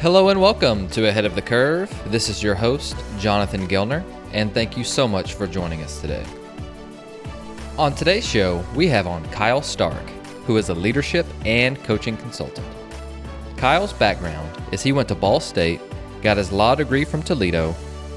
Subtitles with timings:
[0.00, 1.94] Hello and welcome to Ahead of the Curve.
[2.10, 4.02] This is your host, Jonathan Gilner,
[4.32, 6.24] and thank you so much for joining us today.
[7.76, 10.08] On today's show, we have on Kyle Stark,
[10.46, 12.66] who is a leadership and coaching consultant.
[13.58, 15.82] Kyle's background is he went to Ball State,
[16.22, 17.74] got his law degree from Toledo,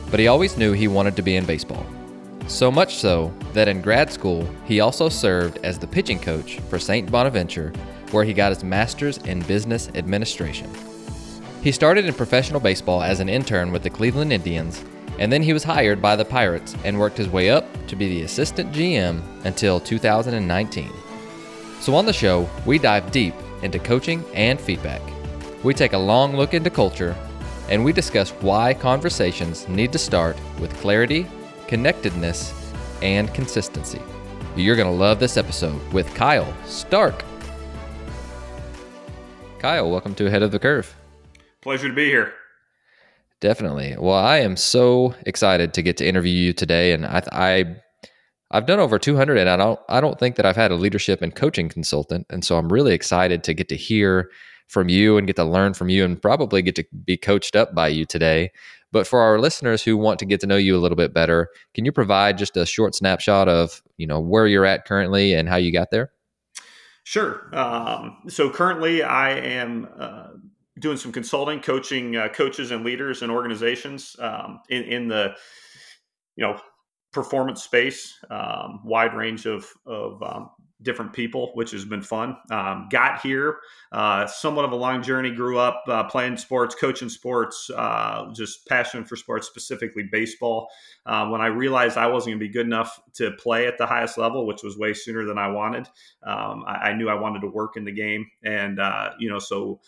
[0.09, 1.85] but he always knew he wanted to be in baseball.
[2.47, 6.79] So much so that in grad school, he also served as the pitching coach for
[6.79, 7.11] St.
[7.11, 7.73] Bonaventure,
[8.11, 10.73] where he got his master's in business administration.
[11.63, 14.83] He started in professional baseball as an intern with the Cleveland Indians,
[15.17, 18.09] and then he was hired by the Pirates and worked his way up to be
[18.09, 20.91] the assistant GM until 2019.
[21.79, 25.01] So, on the show, we dive deep into coaching and feedback.
[25.63, 27.15] We take a long look into culture,
[27.69, 31.25] and we discuss why conversations need to start with clarity,
[31.67, 32.53] connectedness,
[33.01, 34.01] and consistency.
[34.57, 37.23] You're going to love this episode with Kyle Stark.
[39.59, 40.93] Kyle, welcome to Ahead of the Curve.
[41.63, 42.33] Pleasure to be here.
[43.39, 43.95] Definitely.
[43.97, 47.75] Well, I am so excited to get to interview you today, and I, I
[48.51, 51.21] I've done over 200, and I don't I don't think that I've had a leadership
[51.21, 54.29] and coaching consultant, and so I'm really excited to get to hear
[54.67, 57.73] from you and get to learn from you, and probably get to be coached up
[57.73, 58.51] by you today.
[58.91, 61.47] But for our listeners who want to get to know you a little bit better,
[61.73, 65.47] can you provide just a short snapshot of you know where you're at currently and
[65.47, 66.11] how you got there?
[67.05, 67.49] Sure.
[67.53, 69.87] Um, so currently, I am.
[69.97, 70.27] Uh,
[70.79, 75.35] doing some consulting, coaching uh, coaches and leaders and organizations um, in, in, the
[76.35, 76.59] you know
[77.11, 80.49] performance space, um, wide range of of um,
[80.83, 82.37] different people, which has been fun.
[82.51, 83.57] Um, got here,
[83.91, 85.31] uh, somewhat of a long journey.
[85.31, 90.67] Grew up uh, playing sports, coaching sports, uh, just passion for sports, specifically baseball.
[91.05, 93.85] Uh, when I realized I wasn't going to be good enough to play at the
[93.85, 95.87] highest level, which was way sooner than I wanted,
[96.23, 99.39] um, I, I, knew I wanted to work in the game, and uh, you know
[99.39, 99.79] so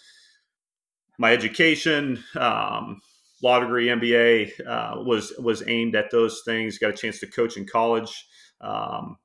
[1.18, 3.02] my education, um,
[3.42, 6.78] law degree, MBA uh, was was aimed at those things.
[6.78, 8.28] Got a chance to coach in college.
[8.62, 9.18] Um,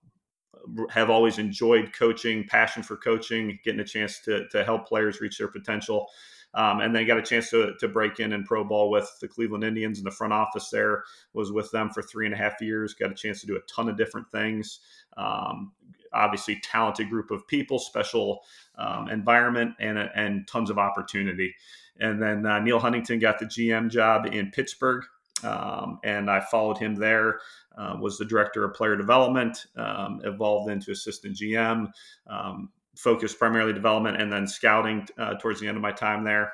[0.90, 5.38] have always enjoyed coaching, passion for coaching, getting a chance to to help players reach
[5.38, 6.08] their potential.
[6.52, 9.28] Um, and then got a chance to, to break in in pro ball with the
[9.28, 11.04] Cleveland Indians in the front office there.
[11.32, 12.92] Was with them for three and a half years.
[12.92, 14.80] Got a chance to do a ton of different things.
[15.16, 15.72] Um,
[16.12, 18.42] obviously, talented group of people, special
[18.78, 21.54] um, environment, and and tons of opportunity.
[22.00, 25.04] And then uh, Neal Huntington got the GM job in Pittsburgh,
[25.44, 27.40] um, and I followed him there.
[27.76, 31.90] Uh, was the director of player development, um, evolved into assistant GM,
[32.26, 36.52] um, focused primarily development, and then scouting uh, towards the end of my time there.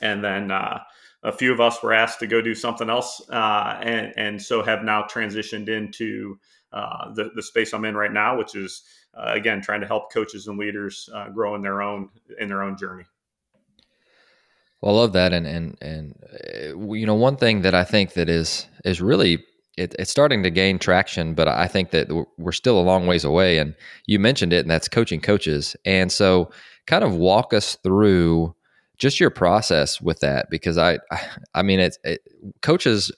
[0.00, 0.80] And then uh,
[1.22, 4.62] a few of us were asked to go do something else, uh, and and so
[4.62, 6.38] have now transitioned into
[6.72, 8.82] uh, the the space I'm in right now, which is
[9.14, 13.04] again trying to help coaches and leaders grow in their own in their own journey.
[14.82, 18.14] Well, I love that, and and and uh, you know, one thing that I think
[18.14, 19.44] that is is really
[19.78, 23.24] it, it's starting to gain traction, but I think that we're still a long ways
[23.24, 23.58] away.
[23.58, 23.74] And
[24.06, 25.76] you mentioned it, and that's coaching coaches.
[25.84, 26.50] And so,
[26.86, 28.54] kind of walk us through
[29.02, 31.00] just your process with that, because I,
[31.54, 32.20] I mean, it's it,
[32.62, 33.10] coaches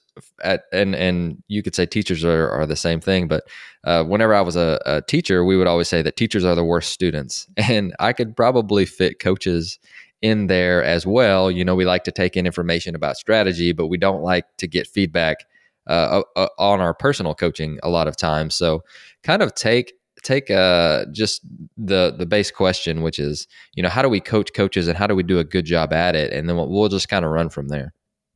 [0.43, 3.45] at and and you could say teachers are, are the same thing, but
[3.85, 6.65] uh, whenever I was a, a teacher, we would always say that teachers are the
[6.65, 9.79] worst students, and I could probably fit coaches
[10.23, 11.51] in there as well.
[11.51, 14.67] You know, we like to take in information about strategy, but we don't like to
[14.67, 15.45] get feedback
[15.87, 18.55] uh, uh, on our personal coaching a lot of times.
[18.55, 18.85] So,
[19.23, 19.93] kind of take
[20.25, 21.43] take uh, just
[21.77, 25.07] the the base question, which is, you know, how do we coach coaches and how
[25.07, 27.31] do we do a good job at it, and then we'll, we'll just kind of
[27.31, 27.93] run from there.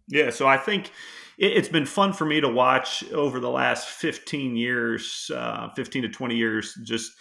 [0.06, 0.30] Yeah.
[0.30, 0.90] So I think
[1.38, 6.08] it's been fun for me to watch over the last 15 years, uh, 15 to
[6.08, 7.12] 20 years, just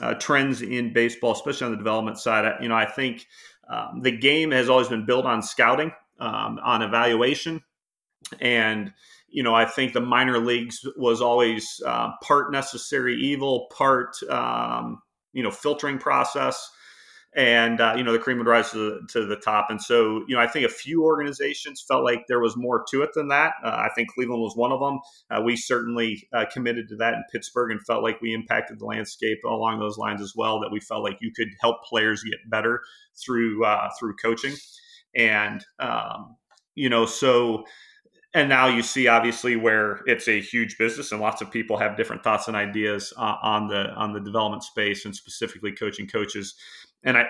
[0.00, 2.50] uh, trends in baseball, especially on the development side.
[2.62, 3.26] You know, I think
[3.68, 7.62] um, the game has always been built on scouting, um, on evaluation,
[8.40, 8.92] and
[9.36, 15.02] you know I think the minor leagues was always uh, part necessary evil, part um,
[15.34, 16.70] you know filtering process
[17.36, 19.66] and uh, you know the cream would rise to the, to the top.
[19.68, 23.02] And so you know I think a few organizations felt like there was more to
[23.02, 23.52] it than that.
[23.62, 25.00] Uh, I think Cleveland was one of them.
[25.30, 28.86] Uh, we certainly uh, committed to that in Pittsburgh and felt like we impacted the
[28.86, 30.60] landscape along those lines as well.
[30.60, 32.80] That we felt like you could help players get better
[33.22, 34.54] through uh, through coaching,
[35.14, 36.36] and um,
[36.74, 37.64] you know so
[38.34, 41.96] and now you see obviously where it's a huge business and lots of people have
[41.96, 46.54] different thoughts and ideas uh, on the on the development space and specifically coaching coaches
[47.04, 47.26] and I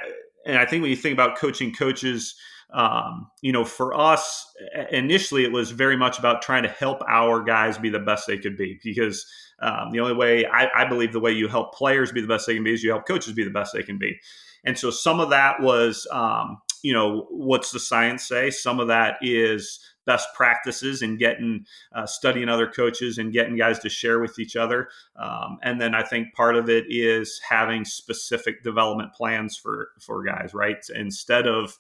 [0.47, 2.37] and I think when you think about coaching coaches,
[2.73, 4.47] um, you know, for us
[4.91, 8.39] initially it was very much about trying to help our guys be the best they
[8.39, 9.27] could be because
[9.61, 12.47] um, the only way I, I, believe the way you help players be the best
[12.47, 14.19] they can be is you help coaches be the best they can be.
[14.65, 18.51] And so some of that was um, you know, what's the science say?
[18.51, 23.79] Some of that is best practices and getting uh, studying other coaches and getting guys
[23.81, 24.89] to share with each other.
[25.17, 30.23] Um, and then I think part of it is having specific development plans for for
[30.23, 30.79] guys, right?
[30.95, 31.77] Instead of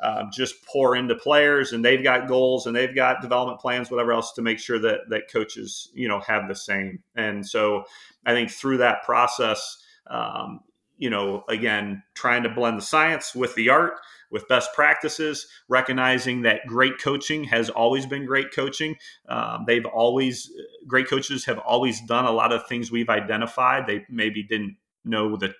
[0.00, 4.12] uh, just pour into players and they've got goals and they've got development plans, whatever
[4.12, 7.00] else, to make sure that that coaches you know have the same.
[7.16, 7.84] And so
[8.26, 9.78] I think through that process.
[10.10, 10.60] Um,
[11.02, 13.94] you know, again, trying to blend the science with the art,
[14.30, 18.94] with best practices, recognizing that great coaching has always been great coaching.
[19.28, 20.48] Um, they've always,
[20.86, 23.88] great coaches have always done a lot of things we've identified.
[23.88, 25.52] They maybe didn't know the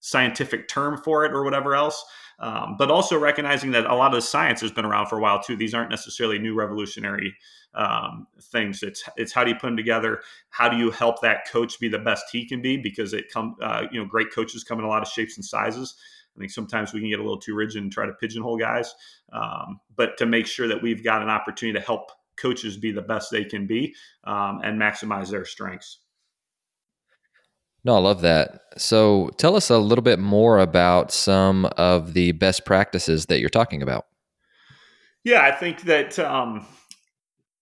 [0.00, 2.04] scientific term for it or whatever else.
[2.38, 5.20] Um, but also recognizing that a lot of the science has been around for a
[5.20, 5.56] while too.
[5.56, 7.34] These aren't necessarily new revolutionary
[7.74, 8.82] um, things.
[8.82, 10.20] It's it's how do you put them together?
[10.50, 12.76] How do you help that coach be the best he can be?
[12.76, 15.44] Because it come uh, you know great coaches come in a lot of shapes and
[15.44, 15.94] sizes.
[16.36, 18.94] I think sometimes we can get a little too rigid and try to pigeonhole guys.
[19.32, 23.02] Um, but to make sure that we've got an opportunity to help coaches be the
[23.02, 23.94] best they can be
[24.24, 25.98] um, and maximize their strengths.
[27.84, 28.60] No, I love that.
[28.76, 33.48] So tell us a little bit more about some of the best practices that you're
[33.48, 34.06] talking about.
[35.24, 36.66] Yeah, I think that um,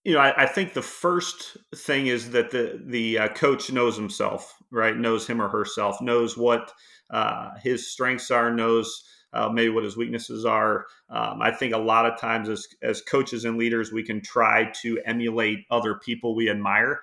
[0.03, 3.95] you know, I, I, think the first thing is that the the uh, coach knows
[3.95, 4.97] himself, right?
[4.97, 6.71] Knows him or herself, knows what
[7.11, 9.03] uh, his strengths are, knows
[9.33, 10.85] uh, maybe what his weaknesses are.
[11.09, 14.71] Um, I think a lot of times as as coaches and leaders, we can try
[14.81, 17.01] to emulate other people we admire.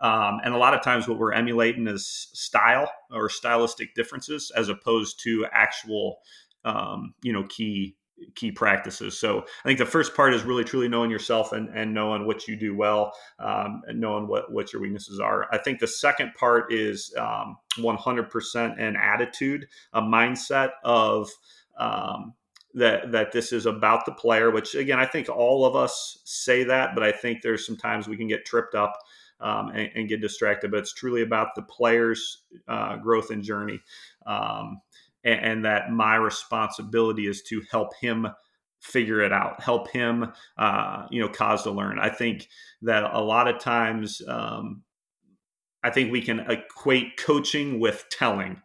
[0.00, 4.68] Um, and a lot of times, what we're emulating is style or stylistic differences, as
[4.68, 6.18] opposed to actual,
[6.64, 7.96] um, you know, key
[8.34, 9.18] key practices.
[9.18, 12.46] So I think the first part is really truly knowing yourself and, and knowing what
[12.46, 15.46] you do well um, and knowing what, what your weaknesses are.
[15.52, 21.30] I think the second part is um, 100% an attitude, a mindset of
[21.78, 22.34] um,
[22.74, 24.50] that that this is about the player.
[24.50, 28.16] Which again, I think all of us say that, but I think there's sometimes we
[28.16, 28.96] can get tripped up.
[29.40, 33.80] Um, and, and, get distracted, but it's truly about the player's uh, growth and journey.
[34.26, 34.82] Um,
[35.24, 38.26] and, and that my responsibility is to help him
[38.80, 41.98] figure it out, help him, uh, you know, cause to learn.
[41.98, 42.48] I think
[42.82, 44.82] that a lot of times, um,
[45.82, 48.60] I think we can equate coaching with telling.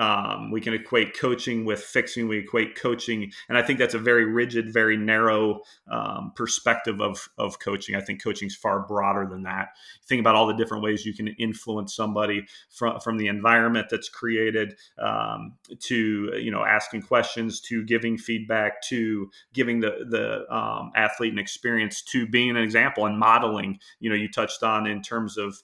[0.00, 2.26] Um, we can equate coaching with fixing.
[2.26, 5.60] We equate coaching, and I think that's a very rigid, very narrow
[5.90, 7.94] um, perspective of of coaching.
[7.94, 9.68] I think coaching is far broader than that.
[10.06, 14.08] Think about all the different ways you can influence somebody from from the environment that's
[14.08, 20.92] created um, to you know asking questions, to giving feedback, to giving the the um,
[20.96, 23.78] athlete an experience, to being an example and modeling.
[23.98, 25.58] You know, you touched on in terms of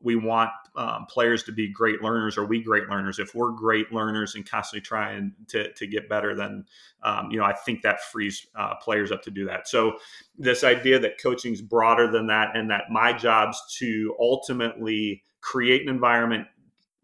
[0.00, 2.38] we want um, players to be great learners.
[2.38, 3.18] Are we great learners?
[3.18, 6.64] If we're great great learners and constantly trying to, to get better, then
[7.02, 9.68] um, you know I think that frees uh, players up to do that.
[9.68, 9.94] So
[10.38, 15.82] this idea that coaching is broader than that, and that my job's to ultimately create
[15.82, 16.46] an environment,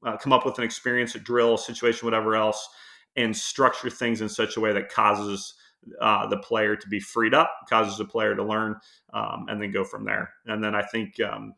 [0.06, 2.68] uh, come up with an experience, a drill, situation, whatever else,
[3.16, 5.54] and structure things in such a way that causes
[6.00, 8.76] uh, the player to be freed up, causes the player to learn,
[9.12, 10.32] um, and then go from there.
[10.46, 11.54] And then I think, um,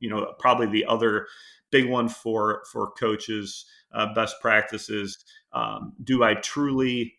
[0.00, 1.26] you know, probably the other
[1.76, 5.18] big one for for coaches uh, best practices.
[5.52, 7.14] Um, do I truly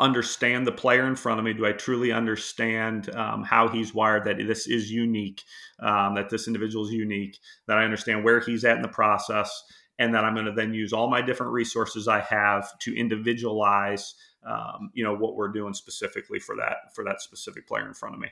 [0.00, 1.52] understand the player in front of me?
[1.52, 4.24] Do I truly understand um, how he's wired?
[4.24, 5.42] That this is unique,
[5.80, 9.50] um, that this individual is unique, that I understand where he's at in the process,
[9.98, 14.14] and that I'm going to then use all my different resources I have to individualize,
[14.46, 18.14] um, you know, what we're doing specifically for that for that specific player in front
[18.14, 18.28] of me.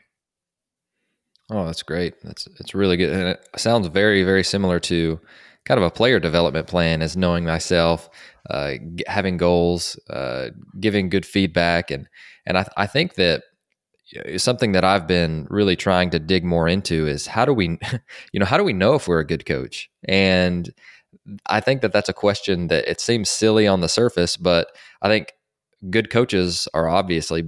[1.50, 2.14] Oh, that's great.
[2.22, 5.20] That's it's really good, and it sounds very very similar to
[5.64, 8.08] kind of a player development plan is knowing myself,
[8.48, 8.74] uh,
[9.06, 12.08] having goals, uh, giving good feedback, and
[12.46, 13.42] and I, I think that
[14.36, 17.78] something that I've been really trying to dig more into is how do we,
[18.32, 19.90] you know, how do we know if we're a good coach?
[20.08, 20.70] And
[21.46, 24.68] I think that that's a question that it seems silly on the surface, but
[25.02, 25.32] I think
[25.90, 27.44] good coaches are obviously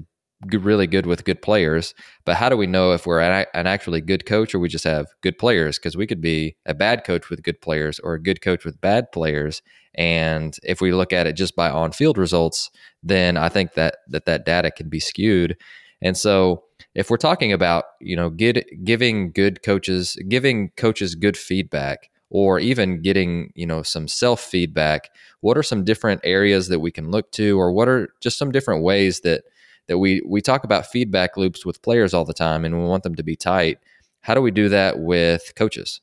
[0.51, 1.95] really good with good players.
[2.25, 4.85] But how do we know if we're an, an actually good coach or we just
[4.85, 5.79] have good players?
[5.79, 8.81] Because we could be a bad coach with good players or a good coach with
[8.81, 9.63] bad players.
[9.95, 12.71] And if we look at it just by on field results,
[13.03, 15.57] then I think that, that that data can be skewed.
[16.01, 21.37] And so if we're talking about, you know, get, giving good coaches, giving coaches good
[21.37, 25.11] feedback, or even getting you know some self feedback
[25.43, 28.51] what are some different areas that we can look to or what are just some
[28.51, 29.45] different ways that
[29.89, 33.03] that we we talk about feedback loops with players all the time and we want
[33.03, 33.79] them to be tight.
[34.21, 36.01] How do we do that with coaches?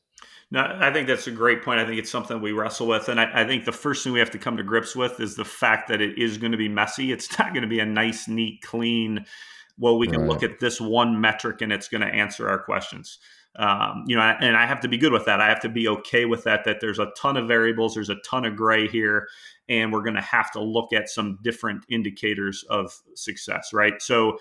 [0.52, 1.78] No, I think that's a great point.
[1.78, 3.08] I think it's something we wrestle with.
[3.08, 5.36] And I, I, think the first thing we have to come to grips with is
[5.36, 7.12] the fact that it is going to be messy.
[7.12, 9.26] It's not going to be a nice, neat, clean,
[9.80, 10.28] well, we can right.
[10.28, 13.18] look at this one metric and it's going to answer our questions.
[13.56, 15.40] Um, you know, and I have to be good with that.
[15.40, 18.20] I have to be okay with that, that there's a ton of variables, there's a
[18.24, 19.28] ton of gray here,
[19.68, 24.00] and we're going to have to look at some different indicators of success, right?
[24.00, 24.38] So,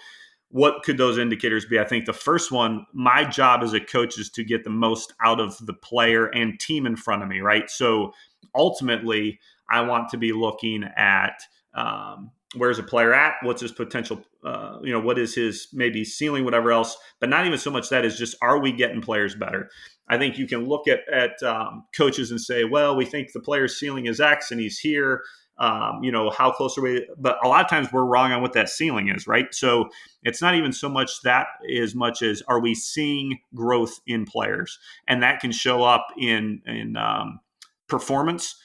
[0.51, 1.79] what could those indicators be?
[1.79, 5.13] I think the first one, my job as a coach is to get the most
[5.23, 7.69] out of the player and team in front of me, right?
[7.69, 8.13] So
[8.55, 9.39] ultimately,
[9.69, 11.43] I want to be looking at
[11.75, 16.05] um, where's a player at, what's his potential, uh, you know, what is his maybe
[16.05, 19.35] ceiling, whatever else, but not even so much that is just are we getting players
[19.35, 19.69] better?
[20.07, 23.39] I think you can look at at um, coaches and say, well, we think the
[23.39, 25.23] player's ceiling is X and he's here
[25.59, 27.05] um, you know, how close are we?
[27.17, 29.53] But a lot of times we're wrong on what that ceiling is, right?
[29.53, 29.89] So
[30.23, 34.79] it's not even so much that as much as are we seeing growth in players,
[35.07, 37.41] and that can show up in in um,
[37.87, 38.55] performance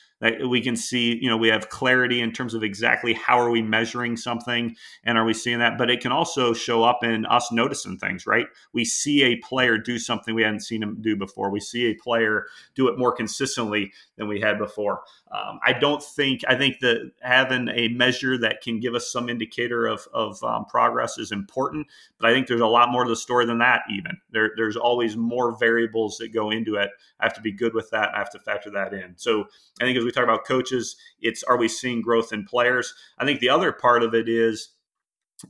[0.46, 3.60] we can see you know we have clarity in terms of exactly how are we
[3.60, 7.50] measuring something and are we seeing that but it can also show up in us
[7.52, 8.46] noticing things right?
[8.72, 11.50] We see a player do something we hadn't seen him do before.
[11.50, 15.02] We see a player do it more consistently than we had before.
[15.32, 19.28] Um, i don't think i think that having a measure that can give us some
[19.28, 21.88] indicator of, of um, progress is important
[22.20, 24.16] but i think there's a lot more to the story than that even.
[24.30, 26.90] There, there's always more variables that go into it.
[27.20, 28.14] I have to be good with that.
[28.14, 29.14] I have to factor that in.
[29.16, 29.44] So
[29.80, 32.94] i think as we talk about coaches, it's are we seeing growth in players?
[33.18, 34.70] I think the other part of it is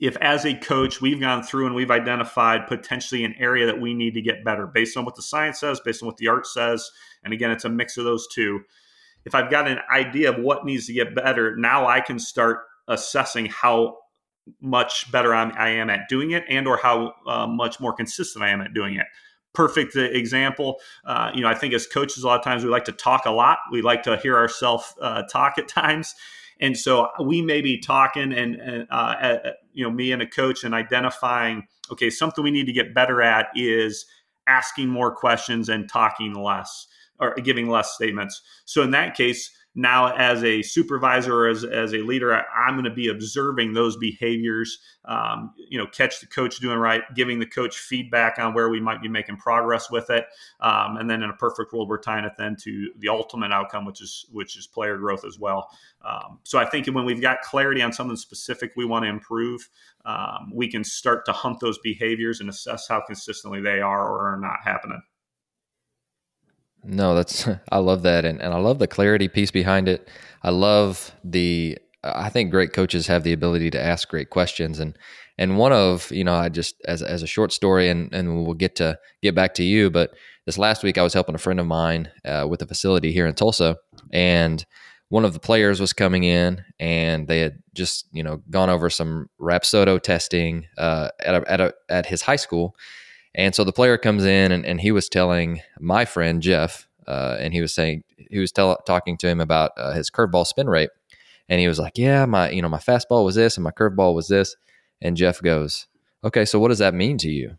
[0.01, 3.95] if as a coach we've gone through and we've identified potentially an area that we
[3.95, 6.47] need to get better based on what the science says, based on what the art
[6.47, 6.91] says,
[7.23, 8.61] and again, it's a mix of those two.
[9.25, 12.59] If I've got an idea of what needs to get better, now I can start
[12.89, 13.99] assessing how
[14.61, 18.45] much better I'm, I am at doing it and or how uh, much more consistent
[18.45, 19.07] I am at doing it
[19.55, 20.81] perfect example.
[21.05, 23.25] Uh, you know, I think as coaches, a lot of times we like to talk
[23.25, 23.59] a lot.
[23.71, 26.15] We like to hear ourselves uh, talk at times.
[26.61, 29.39] And so we may be talking and, and uh,
[29.73, 33.23] you know, me and a coach and identifying, okay, something we need to get better
[33.23, 34.07] at is
[34.47, 36.87] asking more questions and talking less
[37.19, 38.43] or giving less statements.
[38.65, 42.75] So in that case, now as a supervisor or as, as a leader I, am
[42.75, 47.39] going to be observing those behaviors um, you know catch the coach doing right giving
[47.39, 50.27] the coach feedback on where we might be making progress with it
[50.61, 53.85] um, and then in a perfect world we're tying it then to the ultimate outcome
[53.85, 55.69] which is which is player growth as well.
[56.05, 59.69] Um, so i think when we've got clarity on something specific we want to improve
[60.05, 64.35] um, we can start to hunt those behaviors and assess how consistently they are or
[64.35, 65.03] are not happening
[66.85, 70.09] no, that's I love that, and and I love the clarity piece behind it.
[70.43, 71.79] I love the.
[72.03, 74.97] I think great coaches have the ability to ask great questions, and
[75.39, 78.55] and one of you know I just as as a short story, and and we'll
[78.55, 80.15] get to get back to you, but
[80.47, 83.27] this last week I was helping a friend of mine uh, with a facility here
[83.27, 83.79] in Tulsa,
[84.13, 84.65] and
[85.09, 88.91] one of the players was coming in, and they had just you know gone over
[88.91, 92.75] some Rapsodo testing uh, at a, at a, at his high school
[93.35, 97.37] and so the player comes in and, and he was telling my friend Jeff, uh,
[97.39, 100.69] and he was saying he was tell, talking to him about uh, his curveball spin
[100.69, 100.91] rate,
[101.49, 104.15] and he was like, "Yeah, my you know my fastball was this and my curveball
[104.15, 104.57] was this,"
[105.03, 105.87] and Jeff goes,
[106.23, 107.57] "Okay, so what does that mean to you?"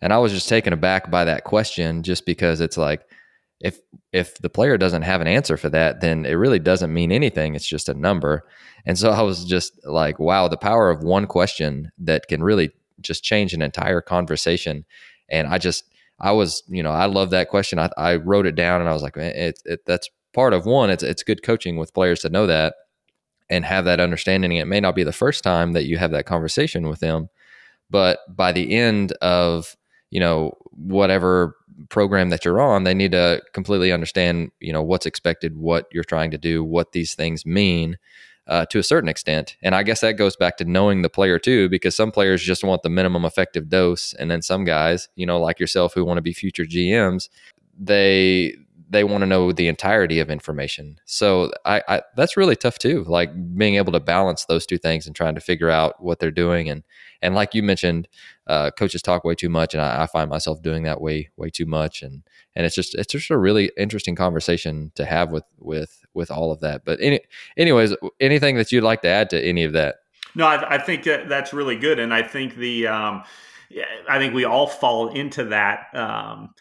[0.00, 3.02] And I was just taken aback by that question, just because it's like,
[3.60, 3.80] if
[4.12, 7.54] if the player doesn't have an answer for that, then it really doesn't mean anything.
[7.54, 8.46] It's just a number.
[8.86, 12.70] And so I was just like, wow, the power of one question that can really
[13.00, 14.84] just change an entire conversation.
[15.28, 15.84] And I just,
[16.20, 17.78] I was, you know, I love that question.
[17.78, 20.90] I, I wrote it down and I was like, it, it, that's part of one.
[20.90, 22.74] It's, it's good coaching with players to know that
[23.50, 24.52] and have that understanding.
[24.52, 27.28] It may not be the first time that you have that conversation with them,
[27.90, 29.76] but by the end of,
[30.10, 31.56] you know, whatever
[31.88, 36.04] program that you're on, they need to completely understand, you know, what's expected, what you're
[36.04, 37.96] trying to do, what these things mean,
[38.48, 39.56] uh, to a certain extent.
[39.62, 42.64] And I guess that goes back to knowing the player too, because some players just
[42.64, 46.18] want the minimum effective dose, and then some guys, you know, like yourself, who want
[46.18, 47.28] to be future GMs,
[47.78, 48.56] they
[48.90, 50.98] they want to know the entirety of information.
[51.04, 53.04] So I, I, that's really tough too.
[53.04, 56.30] Like being able to balance those two things and trying to figure out what they're
[56.30, 56.70] doing.
[56.70, 56.82] And
[57.22, 58.08] and like you mentioned,
[58.46, 61.50] uh, coaches talk way too much, and I, I, find myself doing that way way
[61.50, 62.02] too much.
[62.02, 62.22] And
[62.54, 66.52] and it's just it's just a really interesting conversation to have with with with all
[66.52, 66.84] of that.
[66.84, 67.20] But any,
[67.56, 69.96] anyways, anything that you'd like to add to any of that?
[70.34, 73.24] No, I, I think that that's really good, and I think the um,
[74.08, 75.88] I think we all fall into that.
[75.94, 76.54] Um,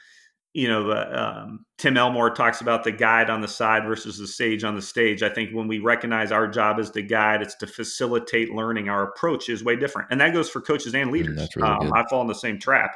[0.58, 4.26] you know, the, um, Tim Elmore talks about the guide on the side versus the
[4.26, 5.22] sage on the stage.
[5.22, 8.90] I think when we recognize our job as the guide, it's to facilitate learning.
[8.90, 11.48] Our approach is way different, and that goes for coaches and mm, leaders.
[11.50, 12.96] Mm, really um, I fall in the same trap.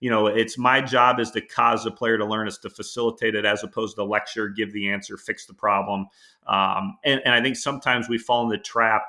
[0.00, 3.36] you know, it's my job is to cause the player to learn, is to facilitate
[3.36, 6.06] it as opposed to lecture, give the answer, fix the problem.
[6.48, 9.02] Um, and, and I think sometimes we fall in the trap,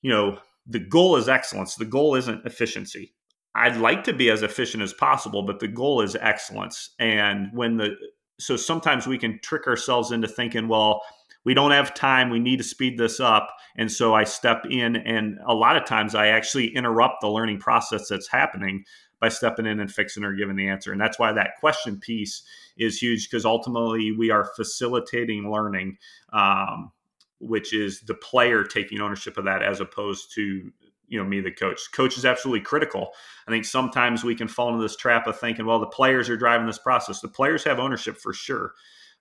[0.00, 1.74] you know, the goal is excellence.
[1.74, 3.12] The goal isn't efficiency.
[3.54, 6.90] I'd like to be as efficient as possible, but the goal is excellence.
[6.98, 7.96] And when the
[8.40, 11.02] so sometimes we can trick ourselves into thinking, well,
[11.44, 12.30] we don't have time.
[12.30, 13.54] We need to speed this up.
[13.76, 17.60] And so I step in, and a lot of times I actually interrupt the learning
[17.60, 18.84] process that's happening
[19.20, 20.90] by stepping in and fixing or giving the answer.
[20.90, 22.42] And that's why that question piece
[22.76, 25.98] is huge because ultimately we are facilitating learning,
[26.32, 26.92] um,
[27.40, 30.72] which is the player taking ownership of that as opposed to
[31.08, 33.10] you know me the coach coach is absolutely critical
[33.46, 36.36] i think sometimes we can fall into this trap of thinking well the players are
[36.36, 38.72] driving this process the players have ownership for sure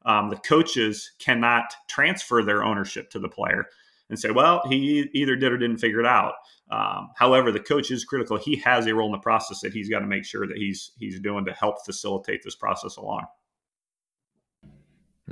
[0.06, 3.66] um, the coaches cannot transfer their ownership to the player
[4.10, 6.34] and say, well, he either did or didn't figure it out.
[6.70, 8.38] Um, however, the coach is critical.
[8.38, 10.92] He has a role in the process that he's got to make sure that he's
[10.98, 13.26] he's doing to help facilitate this process along.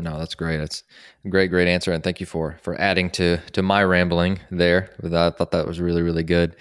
[0.01, 0.57] No, that's great.
[0.57, 0.83] That's
[1.25, 4.89] a great, great answer, and thank you for for adding to to my rambling there.
[5.03, 6.55] I thought that was really, really good.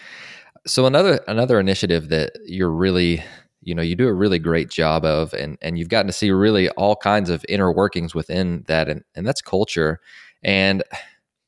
[0.66, 3.24] So another another initiative that you're really
[3.62, 6.30] you know you do a really great job of and and you've gotten to see
[6.30, 10.00] really all kinds of inner workings within that and and that's culture
[10.44, 10.82] and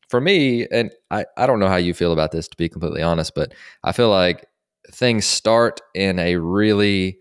[0.08, 3.02] for me and I I don't know how you feel about this to be completely
[3.02, 3.52] honest but
[3.84, 4.46] I feel like
[4.92, 7.18] things start in a really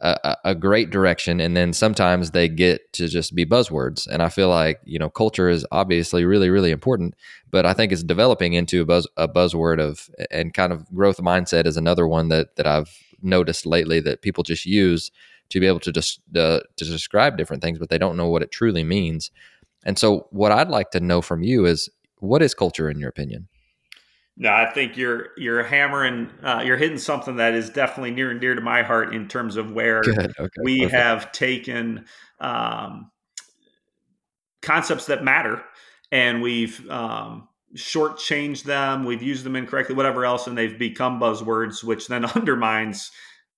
[0.00, 4.28] a, a great direction and then sometimes they get to just be buzzwords and i
[4.28, 7.14] feel like you know culture is obviously really really important
[7.50, 11.18] but i think it's developing into a buzz a buzzword of and kind of growth
[11.18, 15.10] mindset is another one that that i've noticed lately that people just use
[15.50, 18.42] to be able to just uh, to describe different things, but they don't know what
[18.42, 19.30] it truly means.
[19.84, 21.88] And so, what I'd like to know from you is,
[22.18, 23.48] what is culture in your opinion?
[24.40, 28.40] No, I think you're you're hammering, uh, you're hitting something that is definitely near and
[28.40, 30.28] dear to my heart in terms of where okay,
[30.62, 30.94] we perfect.
[30.94, 32.06] have taken
[32.38, 33.10] um,
[34.62, 35.64] concepts that matter
[36.12, 41.82] and we've um, shortchanged them, we've used them incorrectly, whatever else, and they've become buzzwords,
[41.84, 43.10] which then undermines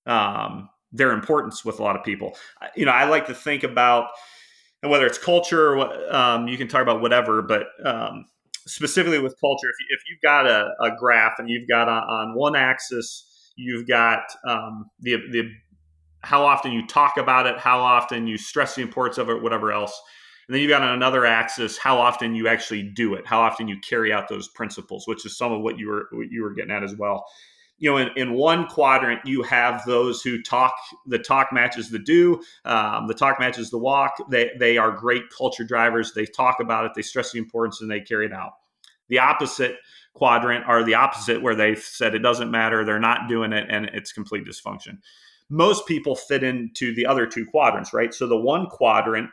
[0.06, 2.36] um, their importance with a lot of people.
[2.74, 4.08] You know, I like to think about,
[4.82, 8.24] and whether it's culture, or, um, you can talk about whatever, but um,
[8.70, 11.92] specifically with culture, if, you, if you've got a, a, graph and you've got a,
[11.92, 15.50] on one axis, you've got um, the the
[16.22, 19.72] how often you talk about it, how often you stress the importance of it, whatever
[19.72, 20.00] else
[20.50, 23.68] and then you've got on another axis how often you actually do it, how often
[23.68, 26.52] you carry out those principles, which is some of what you were what you were
[26.52, 27.24] getting at as well.
[27.78, 30.74] You know, in, in one quadrant, you have those who talk.
[31.06, 32.42] The talk matches the do.
[32.64, 34.14] Um, the talk matches the walk.
[34.28, 36.14] They they are great culture drivers.
[36.14, 36.94] They talk about it.
[36.96, 38.54] They stress the importance, and they carry it out.
[39.10, 39.76] The opposite
[40.14, 42.84] quadrant are the opposite, where they said it doesn't matter.
[42.84, 44.98] They're not doing it, and it's complete dysfunction.
[45.48, 48.14] Most people fit into the other two quadrants, right?
[48.14, 49.30] So the one quadrant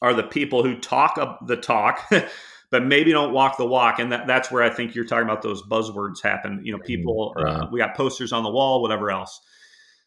[0.00, 2.10] are the people who talk up the talk,
[2.70, 3.98] but maybe don't walk the walk.
[3.98, 6.60] And that, that's where I think you're talking about those buzzwords happen.
[6.64, 6.86] You know, mm-hmm.
[6.86, 9.40] people, uh, we got posters on the wall, whatever else.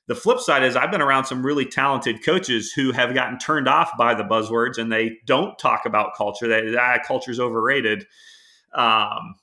[0.07, 3.67] The flip side is I've been around some really talented coaches who have gotten turned
[3.67, 6.47] off by the buzzwords and they don't talk about culture.
[6.47, 8.05] That ah, culture's overrated.
[8.75, 9.35] Um,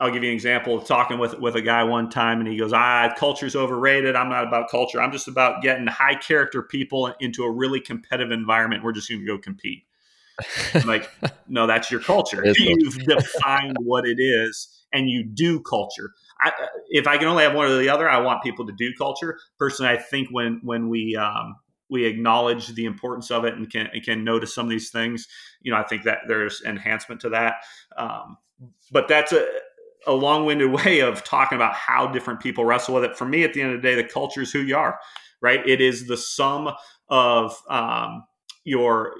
[0.00, 2.56] I'll give you an example of talking with with a guy one time, and he
[2.56, 4.14] goes, "Ah, culture's overrated.
[4.14, 5.02] I'm not about culture.
[5.02, 8.84] I'm just about getting high character people into a really competitive environment.
[8.84, 9.84] We're just going to go compete."
[10.84, 11.10] like,
[11.48, 12.44] no, that's your culture.
[12.56, 16.12] You've defined what it is, and you do culture.
[16.40, 16.52] I,
[16.90, 19.38] if I can only have one or the other, I want people to do culture.
[19.58, 21.56] Personally, I think when when we um,
[21.90, 25.26] we acknowledge the importance of it and can can notice some of these things,
[25.60, 27.54] you know, I think that there's enhancement to that.
[27.96, 28.36] Um,
[28.90, 29.46] but that's a
[30.06, 33.16] a long-winded way of talking about how different people wrestle with it.
[33.16, 34.98] For me, at the end of the day, the culture is who you are,
[35.40, 35.66] right?
[35.66, 36.70] It is the sum
[37.08, 38.24] of um,
[38.64, 39.14] your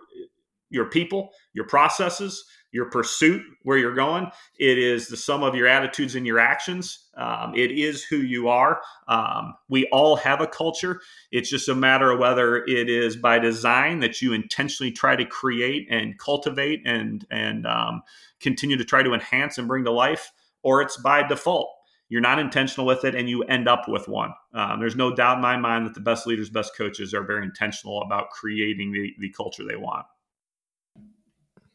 [0.70, 4.30] your people, your processes, your pursuit, where you're going.
[4.58, 7.08] It is the sum of your attitudes and your actions.
[7.16, 8.82] Um, it is who you are.
[9.08, 11.00] Um, we all have a culture.
[11.32, 15.24] It's just a matter of whether it is by design that you intentionally try to
[15.24, 18.02] create and cultivate and and um,
[18.40, 20.30] continue to try to enhance and bring to life,
[20.62, 21.70] or it's by default.
[22.10, 24.32] You're not intentional with it, and you end up with one.
[24.54, 27.44] Um, there's no doubt in my mind that the best leaders, best coaches are very
[27.44, 30.06] intentional about creating the, the culture they want.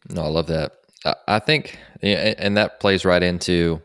[0.09, 0.73] No, I love that.
[1.27, 3.81] I think, and that plays right into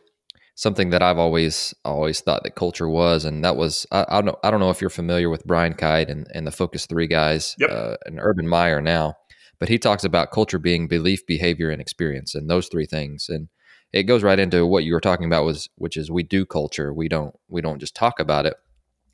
[0.54, 4.26] something that I've always always thought that culture was, and that was I, I don't
[4.26, 7.06] know I don't know if you're familiar with Brian Kight and, and the Focus Three
[7.06, 7.70] guys yep.
[7.70, 9.14] uh, and Urban Meyer now,
[9.58, 13.48] but he talks about culture being belief, behavior, and experience, and those three things, and
[13.92, 16.92] it goes right into what you were talking about was which is we do culture,
[16.92, 18.54] we don't we don't just talk about it.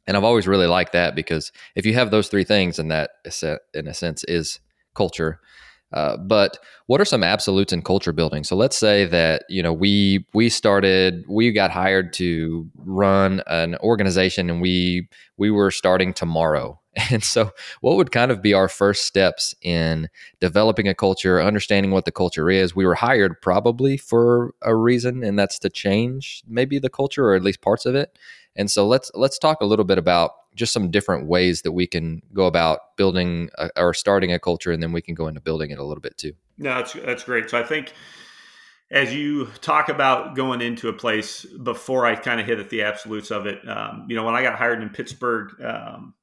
[0.07, 3.11] And I've always really liked that because if you have those three things, and that
[3.75, 4.61] in a sense is
[4.95, 5.41] culture,
[5.95, 8.45] uh, but what are some absolutes in culture building?
[8.45, 13.77] So let's say that you know we we started we got hired to run an
[13.77, 16.79] organization and we we were starting tomorrow.
[17.11, 21.91] And so what would kind of be our first steps in developing a culture, understanding
[21.91, 22.77] what the culture is?
[22.77, 27.35] We were hired probably for a reason and that's to change maybe the culture or
[27.35, 28.17] at least parts of it.
[28.55, 31.87] And so let's let's talk a little bit about just some different ways that we
[31.87, 35.41] can go about building a, or starting a culture, and then we can go into
[35.41, 36.33] building it a little bit too.
[36.59, 37.51] No, that's that's great.
[37.51, 37.93] So I think
[38.91, 42.83] as you talk about going into a place before I kind of hit at the
[42.83, 46.15] absolutes of it, um, you know, when I got hired in Pittsburgh, um,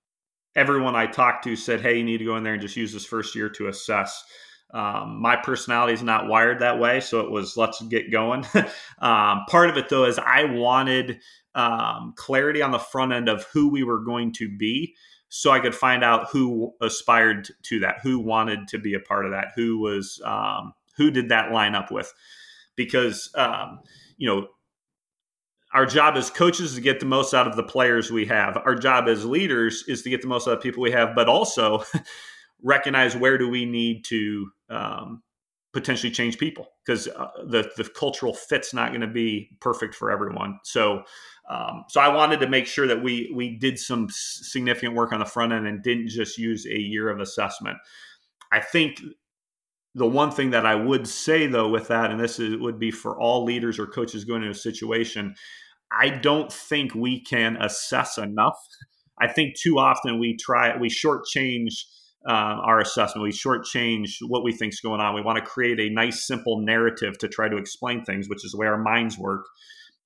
[0.56, 2.94] everyone I talked to said, "Hey, you need to go in there and just use
[2.94, 4.24] this first year to assess."
[4.74, 8.46] Um, my personality is not wired that way, so it was let's get going.
[9.00, 11.20] um, part of it though is I wanted
[11.56, 14.96] um, clarity on the front end of who we were going to be
[15.34, 19.26] so I could find out who aspired to that, who wanted to be a part
[19.26, 22.14] of that, who was um, who did that line up with,
[22.76, 23.80] because um,
[24.18, 24.48] you know
[25.74, 28.58] our job as coaches is to get the most out of the players we have.
[28.58, 31.30] Our job as leaders is to get the most out of people we have, but
[31.30, 31.86] also
[32.62, 35.24] recognize where do we need to um,
[35.72, 40.12] potentially change people because uh, the the cultural fit's not going to be perfect for
[40.12, 40.60] everyone.
[40.64, 41.04] So
[41.52, 45.20] um, so I wanted to make sure that we we did some significant work on
[45.20, 47.78] the front end and didn't just use a year of assessment.
[48.54, 49.02] I think
[49.94, 52.90] the one thing that I would say though with that, and this is, would be
[52.90, 55.36] for all leaders or coaches going into a situation,
[55.92, 58.58] I don't think we can assess enough.
[59.20, 61.74] I think too often we try we shortchange
[62.26, 63.24] um, our assessment.
[63.24, 65.16] We shortchange what we think is going on.
[65.16, 68.52] We want to create a nice, simple narrative to try to explain things, which is
[68.54, 69.46] the way our minds work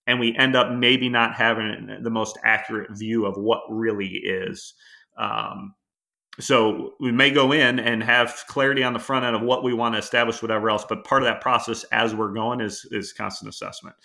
[0.08, 4.74] and we end up maybe not having the most accurate view of what really is.
[5.18, 5.74] Um,
[6.39, 9.74] so we may go in and have clarity on the front end of what we
[9.74, 10.86] want to establish, whatever else.
[10.88, 13.96] But part of that process as we're going is is constant assessment.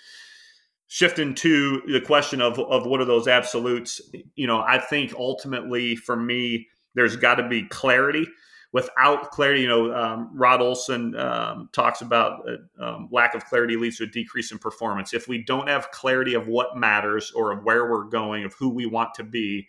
[0.87, 4.01] Shifting to the question of of what are those absolutes,
[4.37, 8.27] you know, I think ultimately for me, there's got to be clarity
[8.73, 13.77] without clarity, you know, um, Rod Olson um, talks about uh, um, lack of clarity
[13.77, 15.13] leads to a decrease in performance.
[15.13, 18.69] If we don't have clarity of what matters or of where we're going, of who
[18.71, 19.67] we want to be,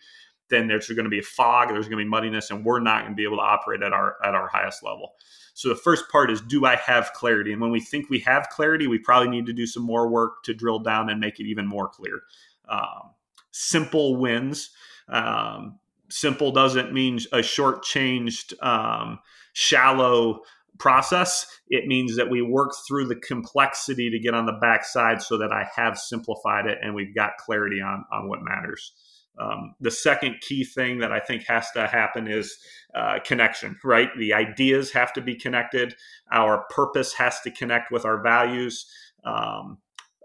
[0.49, 3.01] then there's going to be a fog, there's going to be muddiness, and we're not
[3.01, 5.13] going to be able to operate at our at our highest level.
[5.53, 7.51] So the first part is, do I have clarity?
[7.51, 10.43] And when we think we have clarity, we probably need to do some more work
[10.43, 12.21] to drill down and make it even more clear.
[12.69, 13.11] Um,
[13.51, 14.71] simple wins.
[15.09, 15.79] Um,
[16.11, 19.19] simple doesn't mean a short changed, um,
[19.53, 20.41] shallow
[20.79, 21.45] process.
[21.69, 25.51] It means that we work through the complexity to get on the backside so that
[25.51, 28.91] I have simplified it and we've got clarity on, on what matters.
[29.39, 32.57] Um, the second key thing that I think has to happen is
[32.93, 34.09] uh, connection, right?
[34.17, 35.95] The ideas have to be connected.
[36.31, 38.85] Our purpose has to connect with our values.
[39.23, 39.77] Um,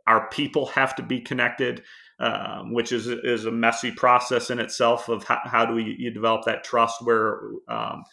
[0.06, 1.82] our people have to be connected
[2.18, 6.10] um, which is is a messy process in itself of how, how do we you
[6.10, 8.04] develop that trust where um,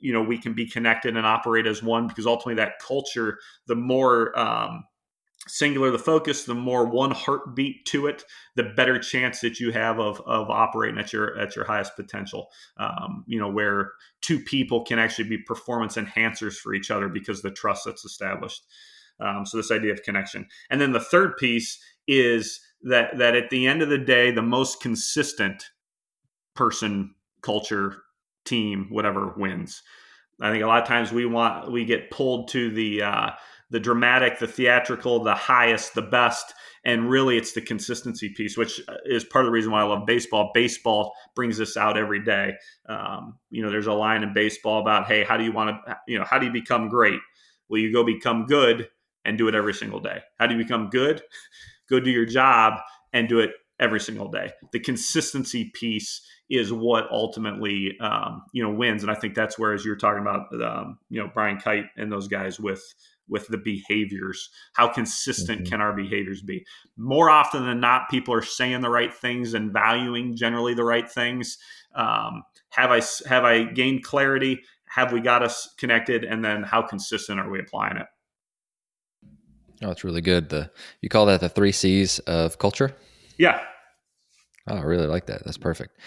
[0.00, 3.76] you know we can be connected and operate as one because ultimately that culture the
[3.76, 4.82] more um,
[5.46, 8.24] singular the focus the more one heartbeat to it
[8.56, 12.48] the better chance that you have of, of operating at your at your highest potential.
[12.76, 17.40] Um, you know where two people can actually be performance enhancers for each other because
[17.40, 18.64] the trust that's established
[19.20, 23.50] um, so this idea of connection and then the third piece is that that at
[23.50, 25.70] the end of the day, the most consistent
[26.54, 28.02] person, culture,
[28.44, 29.82] team, whatever wins.
[30.40, 33.30] I think a lot of times we want we get pulled to the uh,
[33.70, 36.54] the dramatic, the theatrical, the highest, the best,
[36.84, 40.06] and really it's the consistency piece, which is part of the reason why I love
[40.06, 40.52] baseball.
[40.54, 42.54] Baseball brings this out every day.
[42.88, 45.98] Um, you know, there's a line in baseball about, hey, how do you want to,
[46.06, 47.20] you know, how do you become great?
[47.68, 48.88] Well, you go become good
[49.24, 50.20] and do it every single day.
[50.38, 51.22] How do you become good?
[51.88, 52.74] go do your job
[53.12, 53.50] and do it
[53.80, 54.50] every single day.
[54.72, 59.72] The consistency piece is what ultimately um, you know wins, and I think that's where,
[59.72, 62.82] as you're talking about, um, you know Brian Kight and those guys with
[63.28, 64.50] with the behaviors.
[64.74, 65.70] How consistent mm-hmm.
[65.70, 66.64] can our behaviors be?
[66.96, 71.10] More often than not, people are saying the right things and valuing generally the right
[71.10, 71.58] things.
[71.94, 74.60] Um, have I have I gained clarity?
[74.90, 76.24] Have we got us connected?
[76.24, 78.06] And then how consistent are we applying it?
[79.82, 80.48] Oh, it's really good.
[80.48, 82.94] The you call that the three C's of culture?
[83.38, 83.60] Yeah.
[84.68, 85.44] Oh, I really like that.
[85.44, 85.98] That's perfect.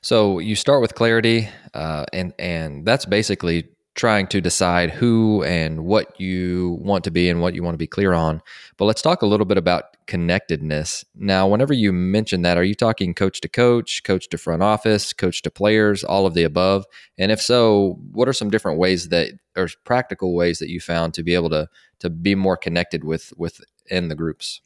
[0.00, 5.84] So you start with clarity, uh, and and that's basically trying to decide who and
[5.84, 8.40] what you want to be and what you want to be clear on.
[8.76, 11.04] But let's talk a little bit about connectedness.
[11.16, 15.12] Now, whenever you mention that, are you talking coach to coach, coach to front office,
[15.12, 16.86] coach to players, all of the above?
[17.18, 21.12] And if so, what are some different ways that or practical ways that you found
[21.14, 24.60] to be able to to be more connected with within the groups?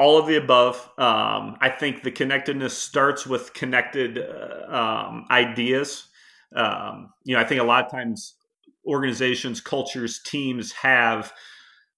[0.00, 0.76] all of the above.
[0.96, 6.06] Um, I think the connectedness starts with connected uh, um, ideas.
[6.54, 8.34] Um, you know, I think a lot of times
[8.88, 11.32] organizations, cultures, teams have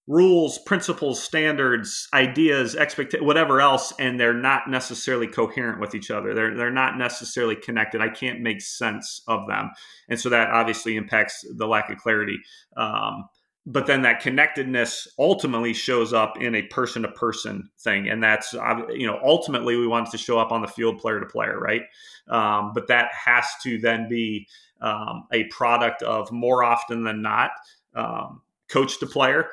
[0.06, 6.34] rules, principles, standards, ideas, expect whatever else, and they're not necessarily coherent with each other.
[6.34, 8.00] They're they're not necessarily connected.
[8.00, 9.70] I can't make sense of them,
[10.08, 12.38] and so that obviously impacts the lack of clarity.
[12.76, 13.28] Um,
[13.66, 18.52] but then that connectedness ultimately shows up in a person to person thing and that's
[18.88, 21.58] you know ultimately we want it to show up on the field player to player
[21.58, 21.82] right
[22.28, 24.46] um, but that has to then be
[24.80, 27.50] um, a product of more often than not
[27.94, 29.48] um, coach to player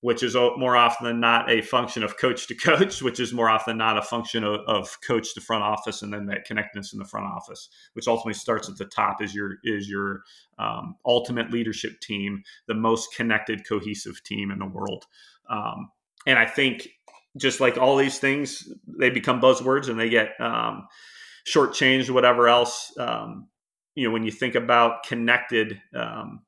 [0.00, 3.48] which is more often than not a function of coach to coach, which is more
[3.48, 6.92] often than not a function of, of, coach to front office, and then that connectedness
[6.92, 10.22] in the front office, which ultimately starts at the top, is your is your
[10.58, 15.04] um, ultimate leadership team, the most connected, cohesive team in the world.
[15.50, 15.90] Um,
[16.26, 16.88] and I think
[17.36, 20.86] just like all these things, they become buzzwords and they get um,
[21.46, 22.92] shortchanged, whatever else.
[22.98, 23.48] Um,
[23.98, 26.42] you know, when you think about connected, um,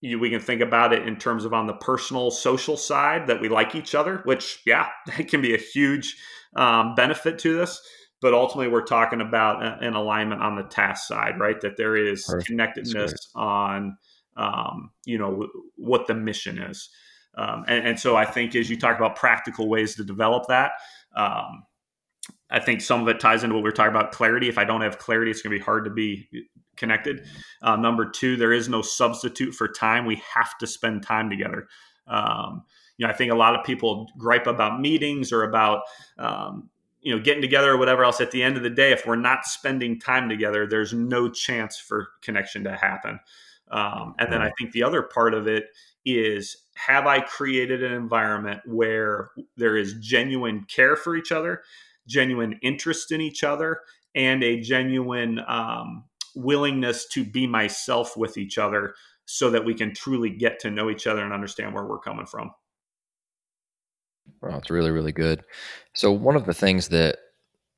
[0.00, 3.40] you, we can think about it in terms of on the personal social side that
[3.40, 6.16] we like each other which yeah that can be a huge
[6.54, 7.80] um, benefit to this.
[8.22, 11.60] But ultimately we're talking about an alignment on the task side right?
[11.60, 12.46] That there is Perfect.
[12.46, 13.96] connectedness on
[14.36, 16.88] um, you know what the mission is.
[17.36, 20.72] Um, and, and, so i think as you talk about practical ways to develop that
[21.14, 21.62] um,
[22.50, 24.48] I think some of it ties into what we are talking about clarity.
[24.48, 26.28] If I don't have clarity, it's going to be hard to be
[26.76, 27.24] connected.
[27.62, 30.06] Uh, number two, there is no substitute for time.
[30.06, 31.68] We have to spend time together.
[32.06, 32.64] Um,
[32.96, 35.82] you know, I think a lot of people gripe about meetings or about
[36.18, 36.68] um,
[37.00, 38.20] you know getting together or whatever else.
[38.20, 41.78] At the end of the day, if we're not spending time together, there's no chance
[41.78, 43.20] for connection to happen.
[43.70, 45.66] Um, and then I think the other part of it
[46.04, 51.62] is have I created an environment where there is genuine care for each other,
[52.06, 53.80] genuine interest in each other,
[54.14, 58.94] and a genuine um, willingness to be myself with each other
[59.26, 62.26] so that we can truly get to know each other and understand where we're coming
[62.26, 62.50] from.
[64.42, 65.44] Well, it's really, really good.
[65.94, 67.18] So one of the things that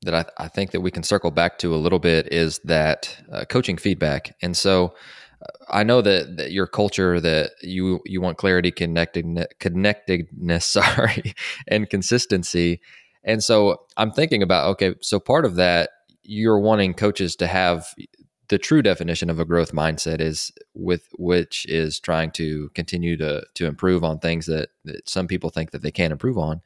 [0.03, 3.17] that I, I think that we can circle back to a little bit is that
[3.31, 4.35] uh, coaching feedback.
[4.41, 4.95] And so
[5.41, 9.25] uh, I know that, that your culture that you you want clarity, connected
[9.59, 11.33] connectedness, sorry,
[11.67, 12.81] and consistency.
[13.23, 15.89] And so I'm thinking about okay, so part of that
[16.23, 17.87] you're wanting coaches to have
[18.49, 23.43] the true definition of a growth mindset is with which is trying to continue to
[23.55, 26.61] to improve on things that, that some people think that they can't improve on.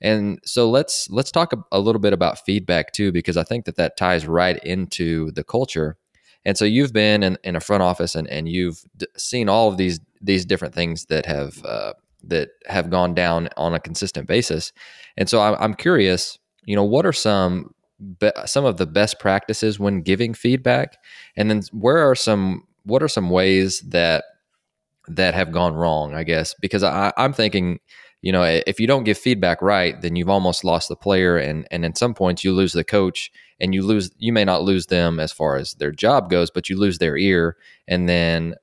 [0.00, 3.66] And so let's let's talk a, a, little bit about feedback too because i think
[3.66, 5.96] that that ties right into the culture.
[6.44, 9.68] And so you've been in, in a front office and, and you've d- seen all
[9.68, 11.92] of these these different things that have uh,
[12.24, 14.72] that have gone down on a consistent basis.
[15.16, 17.74] And so I'm, I'm curious you know what are some
[18.46, 20.96] some of the best practices when giving feedback?
[21.36, 24.24] And then where are some what are some ways that
[25.08, 26.54] that have gone wrong i guess?
[26.60, 27.80] Because I, i'm thinking
[28.22, 31.66] you know if you don't give feedback right then you've almost lost the player and
[31.70, 34.86] and at some points you lose the coach and you lose you may not lose
[34.86, 37.56] them as far as their job goes but you lose their ear
[37.88, 38.54] and then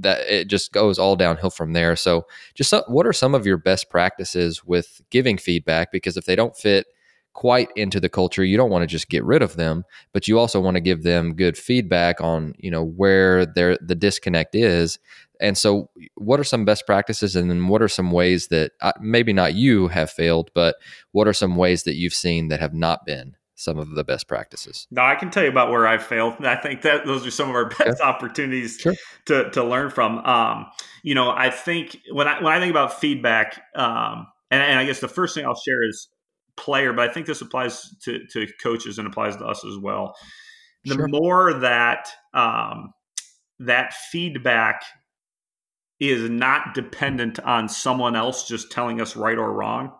[0.00, 1.96] that it just goes all downhill from there.
[1.96, 5.92] So just what are some of your best practices with giving feedback?
[5.92, 6.86] Because if they don't fit
[7.36, 10.38] quite into the culture you don't want to just get rid of them but you
[10.38, 14.98] also want to give them good feedback on you know where their the disconnect is.
[15.38, 18.92] And so what are some best practices and then what are some ways that uh,
[19.02, 20.76] maybe not you have failed but
[21.12, 24.28] what are some ways that you've seen that have not been some of the best
[24.28, 27.30] practices no i can tell you about where i failed i think that those are
[27.30, 28.94] some of our best opportunities sure.
[29.24, 30.66] to, to learn from um,
[31.02, 34.84] you know i think when i when i think about feedback um, and, and i
[34.84, 36.08] guess the first thing i'll share is
[36.56, 40.14] player, but I think this applies to, to coaches and applies to us as well.
[40.84, 41.08] The sure.
[41.08, 42.92] more that um,
[43.60, 44.82] that feedback
[45.98, 49.92] is not dependent on someone else just telling us right or wrong,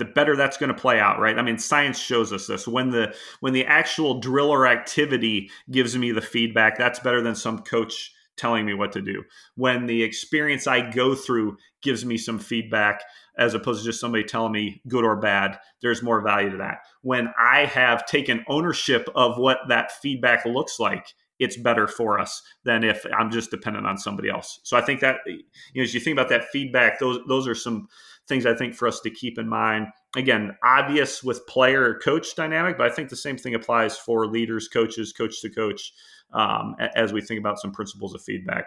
[0.00, 2.90] the better that's going to play out right i mean science shows us this when
[2.90, 7.60] the when the actual drill or activity gives me the feedback that's better than some
[7.60, 9.22] coach telling me what to do
[9.54, 13.02] when the experience i go through gives me some feedback
[13.40, 15.58] as opposed to just somebody telling me good or bad.
[15.80, 16.80] There's more value to that.
[17.02, 21.06] When I have taken ownership of what that feedback looks like
[21.40, 24.60] it's better for us than if I'm just dependent on somebody else.
[24.62, 25.42] So I think that you
[25.74, 27.88] know, as you think about that feedback, those those are some
[28.28, 29.88] things I think for us to keep in mind.
[30.16, 34.68] Again, obvious with player coach dynamic, but I think the same thing applies for leaders,
[34.68, 35.92] coaches, coach to coach,
[36.32, 38.66] um, as we think about some principles of feedback.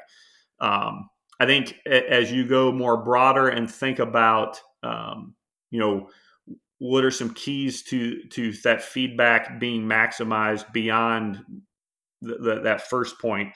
[0.60, 1.10] Um,
[1.40, 5.36] I think as you go more broader and think about, um,
[5.72, 6.10] you know,
[6.80, 11.40] what are some keys to to that feedback being maximized beyond
[12.24, 13.54] that first point?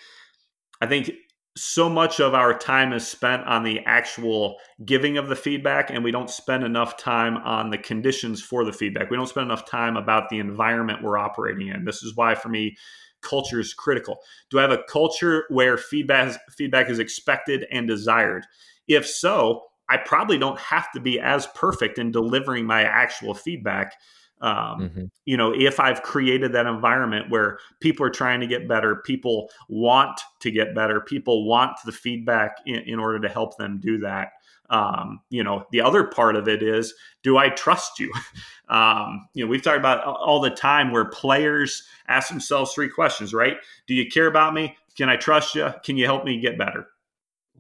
[0.82, 1.12] I think
[1.58, 6.03] so much of our time is spent on the actual giving of the feedback and
[6.03, 9.10] we don't spend enough time on the conditions for the feedback.
[9.10, 11.84] We don't spend enough time about the environment we're operating in.
[11.84, 12.75] This is why for me
[13.21, 14.19] culture is critical.
[14.51, 18.45] Do i have a culture where feedback feedback is expected and desired?
[18.88, 23.95] If so i probably don't have to be as perfect in delivering my actual feedback
[24.41, 25.06] um, mm-hmm.
[25.26, 29.50] You know, if I've created that environment where people are trying to get better, people
[29.67, 33.97] want to get better, people want the feedback in, in order to help them do
[34.00, 34.34] that.
[34.69, 38.12] Um, you know, the other part of it is, do I trust you?
[38.69, 43.34] um, you know, we've talked about all the time where players ask themselves three questions,
[43.34, 43.58] right?
[43.88, 44.78] Do you care about me?
[44.97, 45.73] Can I trust you?
[45.84, 46.88] Can you help me get better?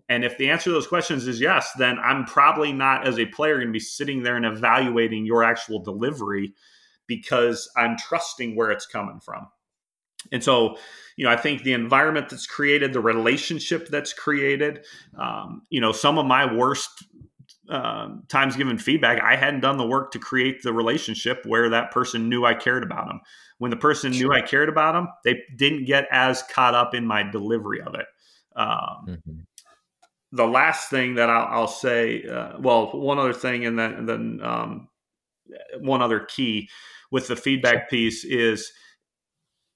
[0.09, 3.25] And if the answer to those questions is yes, then I'm probably not, as a
[3.25, 6.53] player, going to be sitting there and evaluating your actual delivery
[7.07, 9.47] because I'm trusting where it's coming from.
[10.31, 10.77] And so,
[11.15, 14.85] you know, I think the environment that's created, the relationship that's created,
[15.17, 17.05] um, you know, some of my worst
[17.69, 21.91] uh, times given feedback, I hadn't done the work to create the relationship where that
[21.91, 23.19] person knew I cared about them.
[23.57, 24.27] When the person sure.
[24.27, 27.93] knew I cared about them, they didn't get as caught up in my delivery of
[27.95, 28.05] it.
[28.55, 29.39] Um, mm-hmm
[30.31, 34.09] the last thing that I'll, I'll say, uh, well, one other thing, and then, and
[34.09, 34.87] then um,
[35.79, 36.69] one other key
[37.11, 38.71] with the feedback piece is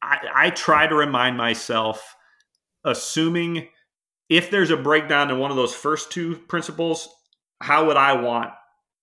[0.01, 2.15] I, I try to remind myself,
[2.83, 3.69] assuming
[4.29, 7.07] if there's a breakdown in one of those first two principles,
[7.61, 8.51] how would I want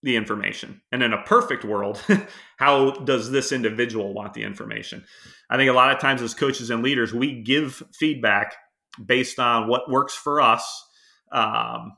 [0.03, 0.81] the information?
[0.93, 2.03] And in a perfect world,
[2.59, 5.05] how does this individual want the information?
[5.51, 8.55] I think a lot of times as coaches and leaders, we give feedback
[9.05, 10.85] based on what works for us
[11.33, 11.97] um,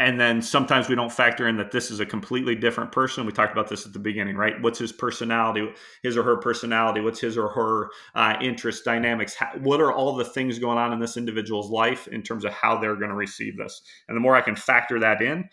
[0.00, 3.26] and then sometimes we don't factor in that this is a completely different person.
[3.26, 4.54] We talked about this at the beginning, right?
[4.62, 5.68] What's his personality,
[6.04, 7.00] his or her personality?
[7.00, 9.34] What's his or her uh, interest dynamics?
[9.34, 12.52] How, what are all the things going on in this individual's life in terms of
[12.52, 13.82] how they're going to receive this?
[14.06, 15.48] And the more I can factor that in,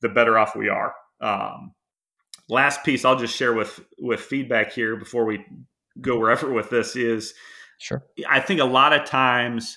[0.00, 0.94] the better off we are.
[1.20, 1.74] Um,
[2.48, 5.44] last piece I'll just share with with feedback here before we
[6.00, 7.34] go wherever with this is,
[7.76, 8.02] sure.
[8.26, 9.76] I think a lot of times.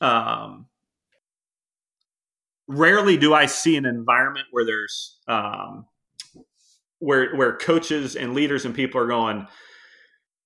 [0.00, 0.68] Um,
[2.72, 5.86] rarely do I see an environment where there's um,
[6.98, 9.46] where where coaches and leaders and people are going,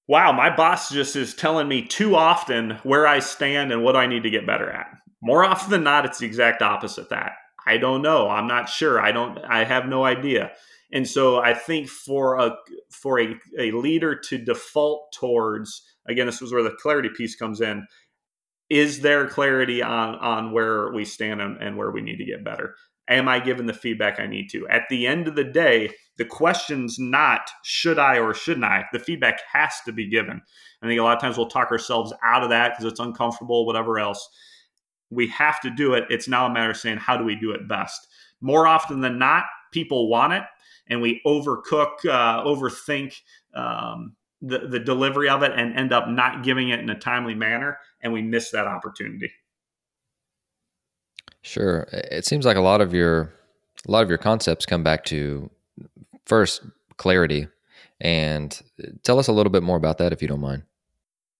[0.09, 4.07] "Wow, my boss just is telling me too often where I stand and what I
[4.07, 4.87] need to get better at."
[5.23, 7.09] More often than not, it's the exact opposite.
[7.11, 7.33] That
[7.67, 8.29] I don't know.
[8.29, 9.01] I'm not sure.
[9.01, 9.39] I don't.
[9.39, 10.53] I have no idea.
[10.93, 12.57] And so I think for a
[12.91, 17.61] for a, a leader to default towards again, this is where the clarity piece comes
[17.61, 17.87] in
[18.69, 22.45] is there clarity on on where we stand and, and, where we need to get
[22.45, 22.75] better?
[23.09, 24.67] Am i given the feedback i need to?
[24.69, 28.85] At the end of the day the question's not should i or shouldn't i?
[28.93, 30.41] The feedback has to be given.
[30.83, 33.67] I think a lot of times we'll talk ourselves out of that because it's uncomfortable
[33.67, 34.29] whatever else.
[35.11, 36.05] We have to do it.
[36.11, 38.09] It's now a matter of saying how do we do it best?
[38.41, 40.43] More often than not people want it
[40.89, 43.15] and we overcook uh, overthink
[43.55, 47.35] um, the, the delivery of it and end up not giving it in a timely
[47.35, 49.31] manner and we miss that opportunity
[51.43, 53.35] sure it seems like a lot of your
[53.87, 55.51] a lot of your concepts come back to
[56.25, 56.63] first
[56.97, 57.49] clarity
[58.01, 58.63] and
[59.03, 60.63] tell us a little bit more about that if you don't mind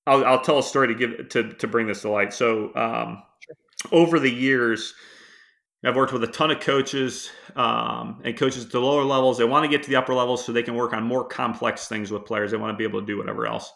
[0.09, 3.23] i'll, I'll tell a story to give to, to bring this to light so um,
[3.41, 3.57] sure.
[3.93, 4.95] over the years
[5.85, 9.39] I've worked with a ton of coaches um, and coaches at the lower levels.
[9.39, 11.87] They want to get to the upper levels so they can work on more complex
[11.87, 12.51] things with players.
[12.51, 13.73] They want to be able to do whatever else.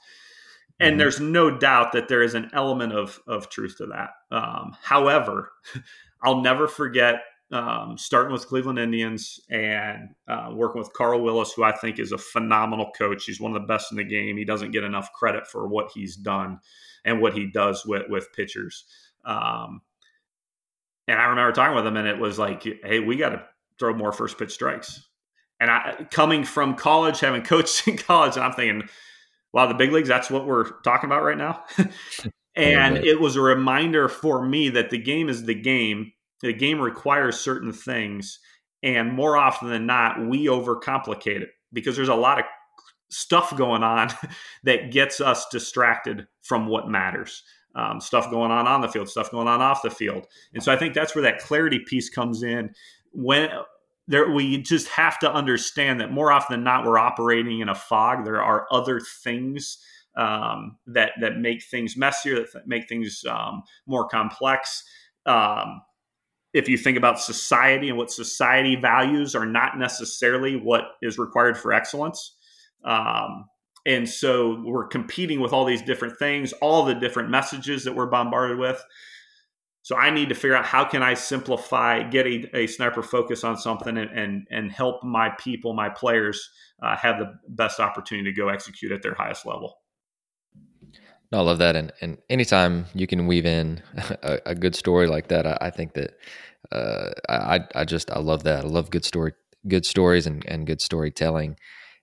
[0.80, 0.98] And mm-hmm.
[0.98, 4.10] there's no doubt that there is an element of, of truth to that.
[4.30, 5.52] Um, however,
[6.22, 11.64] I'll never forget um, starting with Cleveland Indians and uh, working with Carl Willis, who
[11.64, 13.24] I think is a phenomenal coach.
[13.24, 14.36] He's one of the best in the game.
[14.36, 16.60] He doesn't get enough credit for what he's done
[17.04, 18.84] and what he does with, with pitchers.
[19.24, 19.82] Um,
[21.08, 23.42] and I remember talking with him, and it was like, hey, we got to
[23.78, 25.08] throw more first pitch strikes.
[25.58, 28.88] And I, coming from college, having coached in college, and I'm thinking,
[29.52, 31.64] wow, the big leagues, that's what we're talking about right now.
[32.54, 36.12] and it was a reminder for me that the game is the game.
[36.42, 38.38] The game requires certain things.
[38.82, 42.44] And more often than not, we overcomplicate it because there's a lot of
[43.10, 44.08] stuff going on
[44.64, 47.42] that gets us distracted from what matters.
[47.74, 50.72] Um, stuff going on on the field, stuff going on off the field, and so
[50.72, 52.74] I think that's where that clarity piece comes in.
[53.12, 53.48] When
[54.06, 57.74] there, we just have to understand that more often than not, we're operating in a
[57.74, 58.24] fog.
[58.24, 59.78] There are other things
[60.16, 64.82] um, that that make things messier, that make things um, more complex.
[65.26, 65.82] Um,
[66.52, 71.56] if you think about society and what society values are not necessarily what is required
[71.56, 72.36] for excellence.
[72.84, 73.44] Um,
[73.86, 78.10] and so we're competing with all these different things, all the different messages that we're
[78.10, 78.82] bombarded with.
[79.82, 83.44] So I need to figure out how can I simplify, get a, a sniper focus
[83.44, 86.50] on something, and and, and help my people, my players,
[86.82, 89.78] uh, have the best opportunity to go execute at their highest level.
[91.32, 93.82] No, I love that, and and anytime you can weave in
[94.22, 96.14] a, a good story like that, I, I think that
[96.72, 98.64] uh, I I just I love that.
[98.64, 99.32] I love good story,
[99.66, 101.56] good stories, and and good storytelling.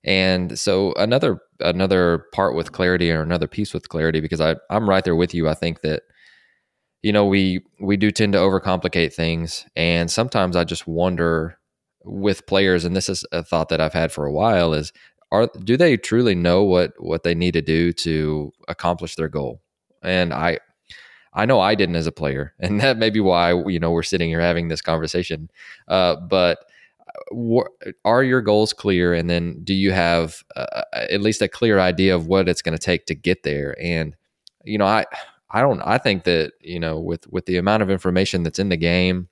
[0.04, 4.90] And so another another part with clarity, or another piece with clarity, because I I'm
[4.90, 5.48] right there with you.
[5.48, 6.04] I think that
[7.08, 11.58] you know we we do tend to overcomplicate things, and sometimes I just wonder
[12.04, 14.92] with players, and this is a thought that I've had for a while is
[15.32, 19.62] are do they truly know what what they need to do to accomplish their goal?
[20.04, 20.60] And I
[21.34, 24.04] I know I didn't as a player, and that may be why you know we're
[24.04, 25.50] sitting here having this conversation.
[25.88, 26.60] Uh, but
[27.16, 27.64] uh,
[28.04, 29.14] are your goals clear?
[29.14, 32.78] And then do you have uh, at least a clear idea of what it's going
[32.78, 33.78] to take to get there?
[33.82, 34.14] And
[34.66, 35.06] you know, I
[35.50, 38.70] I don't I think that you know with with the amount of information that's in
[38.70, 39.30] the game,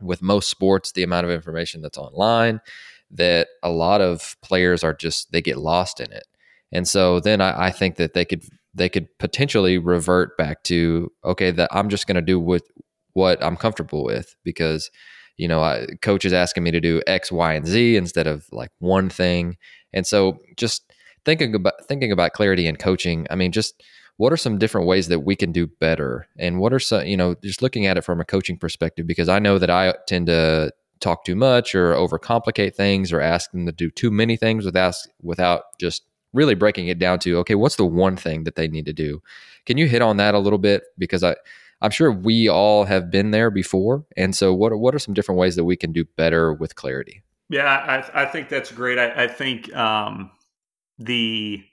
[0.00, 2.60] with most sports, the amount of information that's online,
[3.10, 6.26] that a lot of players are just they get lost in it.
[6.72, 8.42] And so then I, I think that they could
[8.74, 12.64] they could potentially revert back to okay that I'm just going to do with
[13.12, 14.90] what I'm comfortable with because
[15.36, 18.46] you know I, coach is asking me to do X, Y, and Z instead of
[18.52, 19.56] like one thing.
[19.92, 20.90] And so just
[21.24, 23.26] thinking about thinking about clarity and coaching.
[23.30, 23.82] I mean, just
[24.20, 26.26] what are some different ways that we can do better?
[26.38, 29.30] And what are some you know just looking at it from a coaching perspective because
[29.30, 33.64] i know that i tend to talk too much or overcomplicate things or ask them
[33.64, 36.02] to do too many things without without just
[36.34, 39.22] really breaking it down to okay what's the one thing that they need to do?
[39.64, 40.82] Can you hit on that a little bit?
[40.98, 41.34] Because i
[41.80, 44.04] i'm sure we all have been there before.
[44.18, 46.74] And so what are, what are some different ways that we can do better with
[46.74, 47.22] clarity?
[47.48, 47.64] Yeah
[48.14, 48.98] i, I think that's great.
[48.98, 50.30] I, I think um,
[50.98, 51.64] the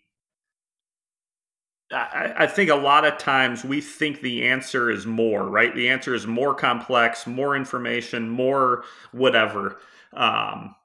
[1.91, 5.73] I, I think a lot of times we think the answer is more, right?
[5.73, 9.77] The answer is more complex, more information, more whatever.
[10.13, 10.75] Um,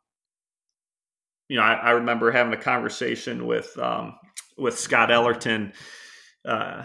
[1.48, 4.14] you know, I, I, remember having a conversation with um,
[4.56, 5.72] with Scott Ellerton,
[6.44, 6.84] uh,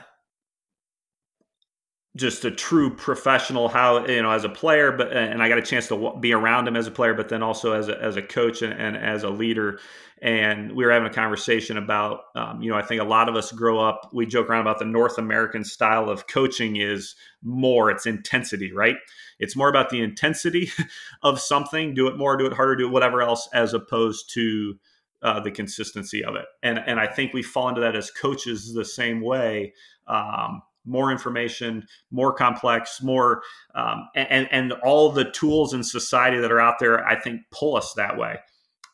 [2.18, 3.70] just a true professional.
[3.70, 6.68] How you know, as a player, but and I got a chance to be around
[6.68, 9.24] him as a player, but then also as a, as a coach and, and as
[9.24, 9.80] a leader
[10.22, 13.36] and we were having a conversation about um, you know i think a lot of
[13.36, 17.92] us grow up we joke around about the north american style of coaching is more
[17.92, 18.96] it's intensity right
[19.40, 20.70] it's more about the intensity
[21.24, 24.76] of something do it more do it harder do it whatever else as opposed to
[25.24, 28.74] uh, the consistency of it and and i think we fall into that as coaches
[28.74, 29.74] the same way
[30.08, 33.42] um, more information, more complex, more,
[33.76, 37.76] um, and and all the tools in society that are out there, I think, pull
[37.76, 38.38] us that way.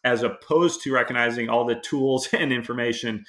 [0.04, 3.24] As opposed to recognizing all the tools and information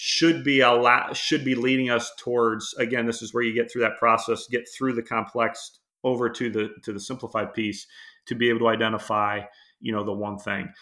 [0.00, 3.68] should be a lot should be leading us towards again this is where you get
[3.68, 7.84] through that process get through the complex over to the to the simplified piece
[8.26, 9.40] to be able to identify
[9.80, 10.72] you know the one thing.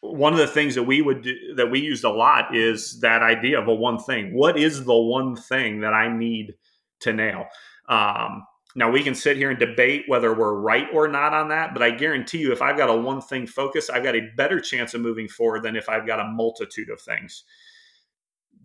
[0.00, 3.22] One of the things that we would do that we used a lot is that
[3.22, 4.34] idea of a one thing.
[4.34, 6.54] What is the one thing that i need
[7.00, 7.46] to nail
[7.88, 8.42] um,
[8.76, 11.82] now we can sit here and debate whether we're right or not on that, but
[11.82, 14.92] I guarantee you, if I've got a one thing focus, I've got a better chance
[14.92, 17.44] of moving forward than if I've got a multitude of things.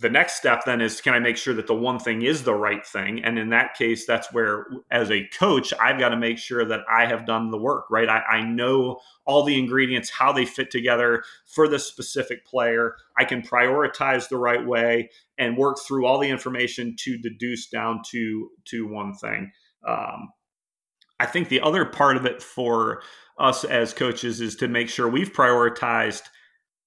[0.01, 2.55] The next step then is can I make sure that the one thing is the
[2.55, 3.23] right thing?
[3.23, 6.81] And in that case, that's where, as a coach, I've got to make sure that
[6.91, 8.09] I have done the work, right?
[8.09, 12.95] I, I know all the ingredients, how they fit together for the specific player.
[13.15, 18.01] I can prioritize the right way and work through all the information to deduce down
[18.09, 19.51] to to one thing.
[19.87, 20.29] Um,
[21.19, 23.03] I think the other part of it for
[23.37, 26.23] us as coaches is to make sure we've prioritized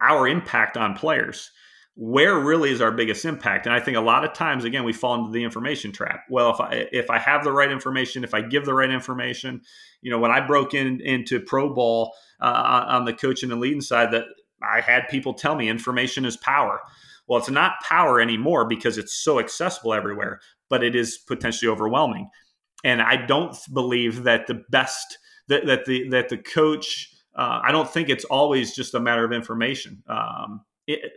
[0.01, 1.53] our impact on players.
[1.97, 3.67] Where really is our biggest impact?
[3.67, 6.25] And I think a lot of times, again, we fall into the information trap.
[6.29, 9.61] Well, if I if I have the right information, if I give the right information,
[10.03, 13.81] you know, when I broke in into pro ball uh, on the coaching and leading
[13.81, 14.25] side, that
[14.63, 16.81] I had people tell me information is power.
[17.29, 22.29] Well, it's not power anymore because it's so accessible everywhere, but it is potentially overwhelming
[22.85, 25.19] and I don't believe that the best
[25.49, 27.11] that, that the that the coach.
[27.37, 30.05] Uh, I don't think it's always just a matter of information.
[30.07, 30.61] Um,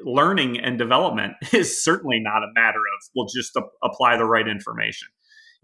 [0.03, 4.47] learning and development is certainly not a matter of well just a, apply the right
[4.47, 5.07] information.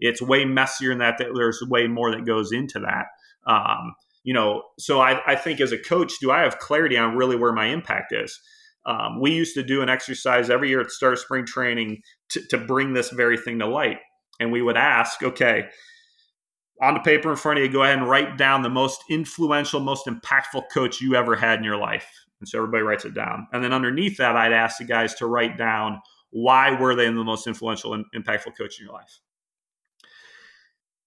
[0.00, 3.06] It's way messier than that, that there's way more that goes into that.
[3.50, 3.94] Um,
[4.24, 7.36] you know so I, I think as a coach do i have clarity on really
[7.36, 8.40] where my impact is?
[8.86, 12.02] Um, we used to do an exercise every year at start of spring training
[12.50, 13.98] to bring this very thing to light.
[14.40, 15.66] And we would ask okay
[16.82, 19.80] on the paper in front of you go ahead and write down the most influential
[19.80, 22.08] most impactful coach you ever had in your life
[22.44, 23.48] and so everybody writes it down.
[23.54, 27.24] And then underneath that, I'd ask the guys to write down why were they the
[27.24, 29.20] most influential and impactful coach in your life.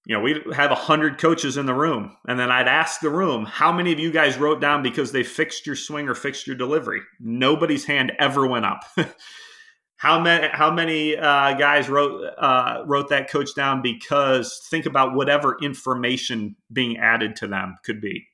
[0.08, 3.12] You know, we have a hundred coaches in the room, and then I'd ask the
[3.12, 6.48] room, how many of you guys wrote down because they fixed your swing or fixed
[6.48, 7.02] your delivery?
[7.20, 8.84] Nobody's hand ever went up.
[9.98, 15.14] how many how many uh, guys wrote uh, wrote that coach down because think about
[15.14, 18.26] whatever information being added to them could be.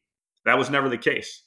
[0.46, 1.44] That was never the case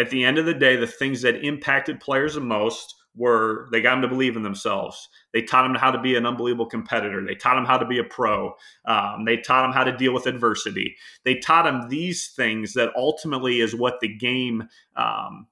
[0.00, 3.82] at the end of the day, the things that impacted players the most were they
[3.82, 5.08] got them to believe in themselves.
[5.32, 7.24] They taught them how to be an unbelievable competitor.
[7.26, 8.54] They taught them how to be a pro.
[8.84, 10.96] Um, they taught them how to deal with adversity.
[11.24, 15.48] They taught them these things that ultimately is what the game um,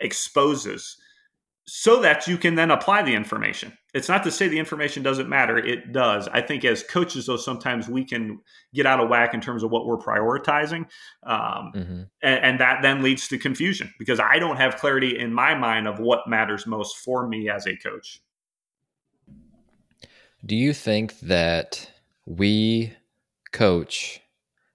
[0.00, 0.96] exposes
[1.66, 3.76] so that you can then apply the information.
[3.98, 6.28] It's not to say the information doesn't matter, it does.
[6.28, 8.40] I think as coaches, though, sometimes we can
[8.72, 10.86] get out of whack in terms of what we're prioritizing.
[11.24, 12.02] Um, mm-hmm.
[12.22, 15.86] and, and, that then leads to confusion because I don't have clarity in my mind
[15.86, 18.22] of what matters most for me as a coach.
[20.46, 21.90] Do you think that
[22.24, 22.94] we
[23.52, 24.20] coach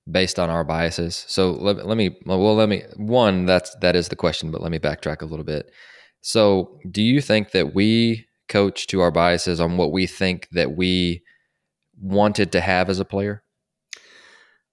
[0.09, 1.25] based on our biases?
[1.27, 4.71] So let, let me, well, let me, one, that's, that is the question, but let
[4.71, 5.71] me backtrack a little bit
[6.25, 10.75] so, do you think that we coach to our biases on what we think that
[10.75, 11.23] we
[11.99, 13.43] wanted to have as a player?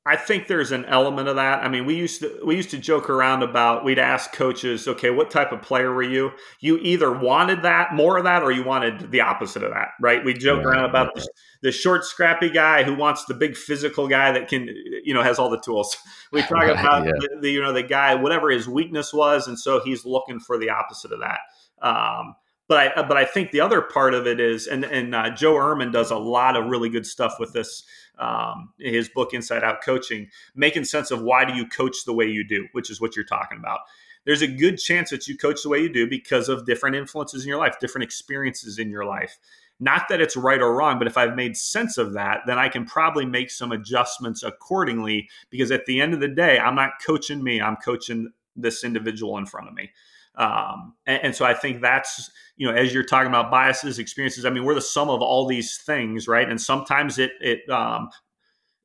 [0.06, 1.62] I think there's an element of that.
[1.62, 5.10] I mean, we used to we used to joke around about we'd ask coaches, okay,
[5.10, 6.30] what type of player were you?
[6.58, 10.24] You either wanted that, more of that, or you wanted the opposite of that, right?
[10.24, 10.74] We joke right.
[10.74, 11.28] around about the,
[11.62, 14.68] the, short, scrappy guy who wants the big physical guy that can,
[15.04, 15.96] you know, has all the tools.
[16.32, 17.12] We talk right, about yeah.
[17.18, 20.58] the, the, you know the guy, whatever his weakness was, and so he's looking for
[20.58, 21.40] the opposite of that.
[21.82, 22.36] Um,
[22.70, 25.54] but I but I think the other part of it is, and and uh, Joe
[25.54, 27.82] Ehrmann does a lot of really good stuff with this
[28.20, 32.26] um, his book Inside Out Coaching, making sense of why do you coach the way
[32.26, 33.80] you do, which is what you're talking about.
[34.24, 37.42] There's a good chance that you coach the way you do because of different influences
[37.42, 39.36] in your life, different experiences in your life.
[39.80, 42.68] Not that it's right or wrong, but if I've made sense of that, then I
[42.68, 47.02] can probably make some adjustments accordingly because at the end of the day, I'm not
[47.04, 49.90] coaching me, I'm coaching this individual in front of me.
[50.36, 54.44] Um, and, and, so I think that's, you know, as you're talking about biases, experiences,
[54.44, 56.48] I mean, we're the sum of all these things, right?
[56.48, 58.10] And sometimes it, it, um,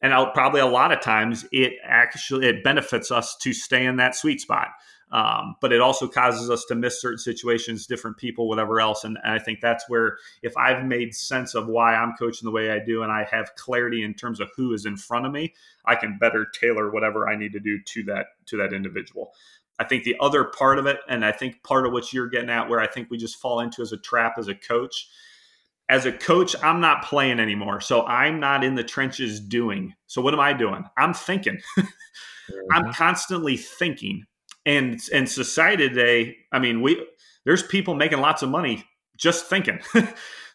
[0.01, 3.97] and I'll, probably a lot of times it actually, it benefits us to stay in
[3.97, 4.69] that sweet spot.
[5.11, 9.03] Um, but it also causes us to miss certain situations, different people, whatever else.
[9.03, 12.51] And, and, I think that's where, if I've made sense of why I'm coaching the
[12.51, 15.31] way I do, and I have clarity in terms of who is in front of
[15.31, 15.53] me,
[15.85, 19.31] I can better tailor whatever I need to do to that to that individual.
[19.79, 22.49] I think the other part of it, and I think part of what you're getting
[22.49, 25.09] at, where I think we just fall into as a trap as a coach.
[25.87, 27.79] As a coach, I'm not playing anymore.
[27.79, 29.93] So I'm not in the trenches doing.
[30.07, 30.83] So what am I doing?
[30.97, 31.59] I'm thinking.
[31.77, 32.53] mm-hmm.
[32.71, 34.25] I'm constantly thinking.
[34.65, 37.05] And and society today, I mean, we
[37.43, 38.83] there's people making lots of money
[39.17, 39.79] just thinking.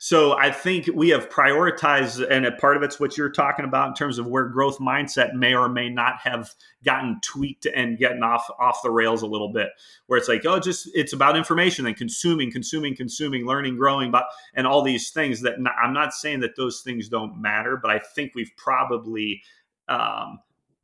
[0.02, 3.88] So I think we have prioritized, and a part of it's what you're talking about
[3.88, 8.22] in terms of where growth mindset may or may not have gotten tweaked and getting
[8.22, 9.68] off off the rails a little bit,
[10.06, 14.24] where it's like, oh, just it's about information and consuming, consuming, consuming, learning, growing, but
[14.54, 17.90] and all these things that not, I'm not saying that those things don't matter, but
[17.90, 19.42] I think we've probably
[19.86, 20.38] um,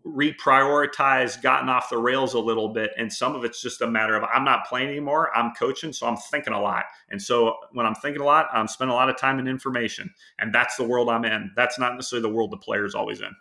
[0.06, 2.92] reprioritized, gotten off the rails a little bit.
[2.96, 5.36] And some of it's just a matter of I'm not playing anymore.
[5.36, 6.84] I'm coaching, so I'm thinking a lot.
[7.10, 10.12] And so when I'm thinking a lot, I'm spending a lot of time in information.
[10.38, 11.50] And that's the world I'm in.
[11.56, 13.34] That's not necessarily the world the player's always in.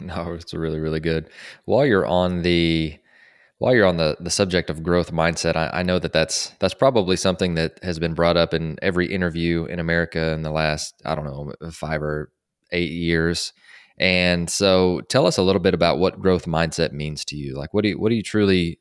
[0.00, 1.30] No, it's really, really good.
[1.64, 2.98] While you're on the
[3.58, 6.74] while you're on the, the subject of growth mindset, I, I know that that's that's
[6.74, 11.00] probably something that has been brought up in every interview in America in the last
[11.04, 12.32] I don't know five or
[12.72, 13.52] eight years.
[13.98, 17.54] And so tell us a little bit about what growth mindset means to you.
[17.54, 18.78] Like what do you what do you truly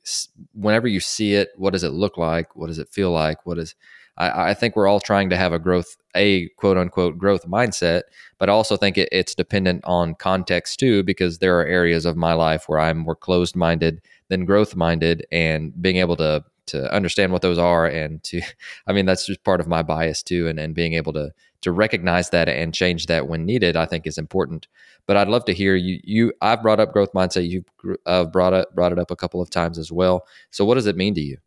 [0.54, 2.56] whenever you see it, what does it look like?
[2.56, 3.46] What does it feel like?
[3.46, 3.76] What is
[4.18, 8.04] I, think we're all trying to have a growth a quote unquote growth mindset,
[8.38, 12.18] but I also think it, it's dependent on context too, because there are areas of
[12.18, 16.94] my life where I'm more closed minded than growth minded and being able to to
[16.94, 18.42] understand what those are and to
[18.88, 21.32] i mean that's just part of my bias too and, and being able to
[21.62, 24.68] to recognize that and change that when needed i think is important
[25.08, 27.66] but i'd love to hear you you i've brought up growth mindset you've
[28.06, 30.88] uh, brought it brought it up a couple of times as well so what does
[30.88, 31.38] it mean to you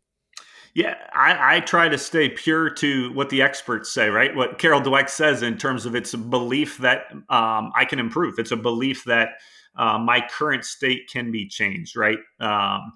[0.75, 4.35] Yeah, I, I, try to stay pure to what the experts say, right?
[4.35, 8.39] What Carol Dweck says in terms of it's a belief that um, I can improve.
[8.39, 9.35] It's a belief that
[9.77, 12.19] uh, my current state can be changed, right?
[12.41, 12.91] Um,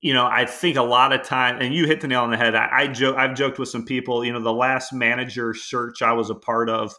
[0.00, 2.36] you know, I think a lot of time, and you hit the nail on the
[2.36, 2.54] head.
[2.54, 4.24] I, I joke, I've joked with some people.
[4.24, 6.94] You know, the last manager search I was a part of,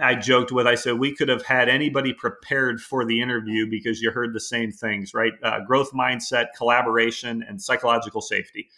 [0.00, 0.66] I joked with.
[0.66, 4.40] I said we could have had anybody prepared for the interview because you heard the
[4.40, 5.32] same things, right?
[5.42, 8.68] Uh, growth mindset, collaboration, and psychological safety.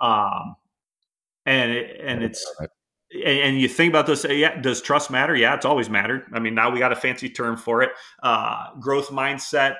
[0.00, 0.56] Um,
[1.44, 2.44] and it, and it's
[3.24, 5.34] and, you think about this yeah does trust matter?
[5.34, 6.24] Yeah it's always mattered.
[6.32, 7.90] I mean now we got a fancy term for it.
[8.22, 9.76] Uh, growth mindset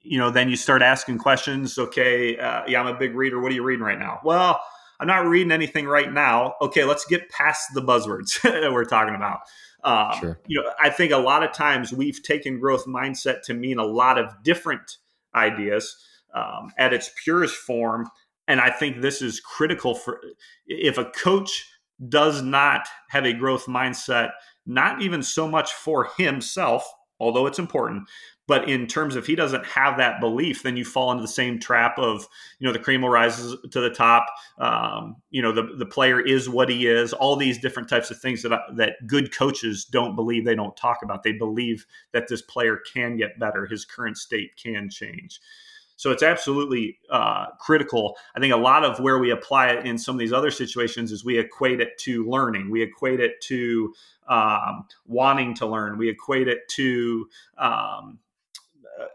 [0.00, 3.40] you know then you start asking questions okay uh, yeah i'm a big reader.
[3.40, 4.20] What are you reading right now?
[4.24, 4.60] Well
[4.98, 6.54] i'm not reading anything right now.
[6.60, 9.40] Okay let's get past the buzzwords that we're talking about
[9.84, 10.40] um, sure.
[10.46, 13.84] you know i think a lot of times we've taken growth mindset to mean a
[13.84, 14.98] lot of different
[15.34, 15.96] ideas
[16.34, 18.08] um, at its purest form
[18.48, 20.20] and I think this is critical for
[20.66, 21.66] if a coach
[22.08, 24.30] does not have a growth mindset,
[24.66, 26.84] not even so much for himself,
[27.20, 28.08] although it's important,
[28.46, 31.58] but in terms of he doesn't have that belief, then you fall into the same
[31.60, 32.26] trap of
[32.58, 34.26] you know the cream will rise to the top.
[34.58, 37.12] Um, you know the the player is what he is.
[37.12, 40.44] All these different types of things that that good coaches don't believe.
[40.44, 41.22] They don't talk about.
[41.22, 43.66] They believe that this player can get better.
[43.66, 45.40] His current state can change.
[45.96, 48.16] So it's absolutely uh, critical.
[48.34, 51.12] I think a lot of where we apply it in some of these other situations
[51.12, 52.72] is we equate it to learning.
[52.72, 53.94] We equate it to
[54.26, 55.98] um, wanting to learn.
[55.98, 58.18] We equate it to um,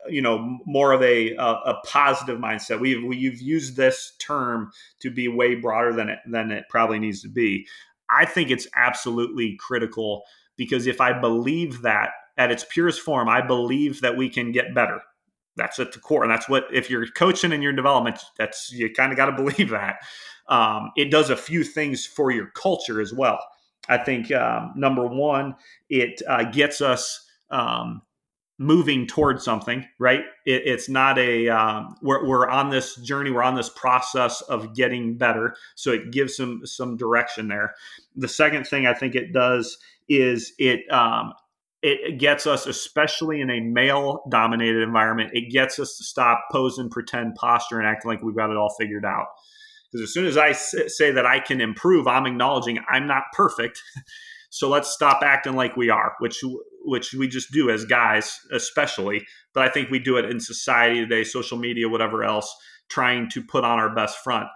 [0.10, 2.80] you know more of a, a, a positive mindset.
[2.80, 4.72] We've we've used this term
[5.02, 7.68] to be way broader than it than it probably needs to be.
[8.10, 10.24] I think it's absolutely critical
[10.56, 14.74] because if I believe that at its purest form, I believe that we can get
[14.74, 15.02] better
[15.58, 18.90] that's at the core and that's what if you're coaching in your development that's you
[18.94, 19.98] kind of got to believe that
[20.48, 23.40] um, it does a few things for your culture as well
[23.90, 25.56] i think um, number one
[25.90, 28.02] it uh, gets us um,
[28.60, 33.44] moving towards something right it, it's not a um, we're, we're on this journey we're
[33.44, 37.74] on this process of getting better so it gives some some direction there
[38.16, 39.78] the second thing i think it does
[40.10, 41.34] is it um,
[41.84, 46.90] it gets us, especially in a male dominated environment, it gets us to stop posing,
[46.90, 49.28] pretend posture and acting like we've got it all figured out.
[49.92, 53.82] Because as soon as I say that I can improve, I'm acknowledging I'm not perfect.
[54.50, 56.44] so let's stop acting like we are, which
[56.88, 59.26] which we just do as guys, especially.
[59.54, 62.54] But I think we do it in society today, social media, whatever else,
[62.90, 64.48] trying to put on our best front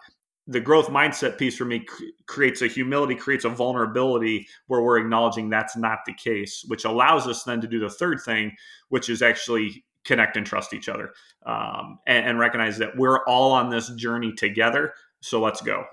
[0.47, 1.85] the growth mindset piece for me
[2.27, 7.27] creates a humility, creates a vulnerability where we're acknowledging that's not the case, which allows
[7.27, 8.51] us then to do the third thing,
[8.89, 11.13] which is actually connect and trust each other
[11.45, 14.93] um, and, and recognize that we're all on this journey together.
[15.21, 15.85] So let's go.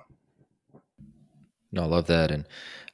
[1.70, 2.30] No, I love that.
[2.30, 2.46] And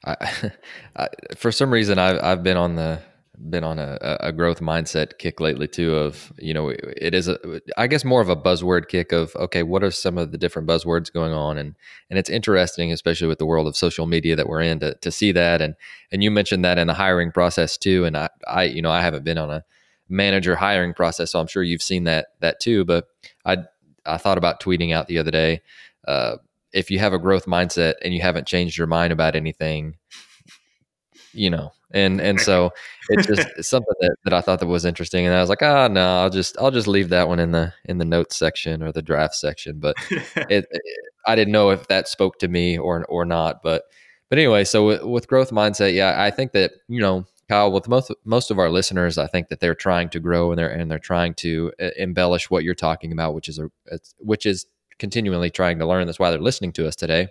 [0.03, 0.51] I,
[0.97, 3.01] I, for some reason, I've, I've been on the
[3.49, 7.37] been on a, a growth mindset kick lately too of you know it is a
[7.77, 10.67] i guess more of a buzzword kick of okay what are some of the different
[10.67, 11.57] buzzwords going on?
[11.57, 11.75] And
[12.09, 15.11] and it's interesting especially with the world of social media that we're in to, to
[15.11, 15.61] see that.
[15.61, 15.75] And
[16.11, 18.05] and you mentioned that in the hiring process too.
[18.05, 19.63] And i i you know i haven't been on a
[20.07, 22.85] manager hiring process so i'm sure you've seen that that too.
[22.85, 23.07] But
[23.45, 23.57] i
[24.05, 25.61] i thought about tweeting out the other day
[26.07, 26.37] uh,
[26.73, 29.97] if you have a growth mindset and you haven't changed your mind about anything
[31.35, 32.71] you know and and so
[33.09, 35.61] it's just it's something that, that I thought that was interesting, and I was like,
[35.61, 38.37] ah, oh, no, I'll just I'll just leave that one in the in the notes
[38.37, 39.79] section or the draft section.
[39.79, 43.63] But it, it, I didn't know if that spoke to me or or not.
[43.63, 43.83] But
[44.29, 47.87] but anyway, so with, with growth mindset, yeah, I think that you know Kyle, with
[47.87, 50.91] most most of our listeners, I think that they're trying to grow and they're and
[50.91, 53.69] they're trying to embellish what you're talking about, which is a
[54.17, 54.65] which is
[54.99, 56.07] continually trying to learn.
[56.07, 57.29] That's why they're listening to us today.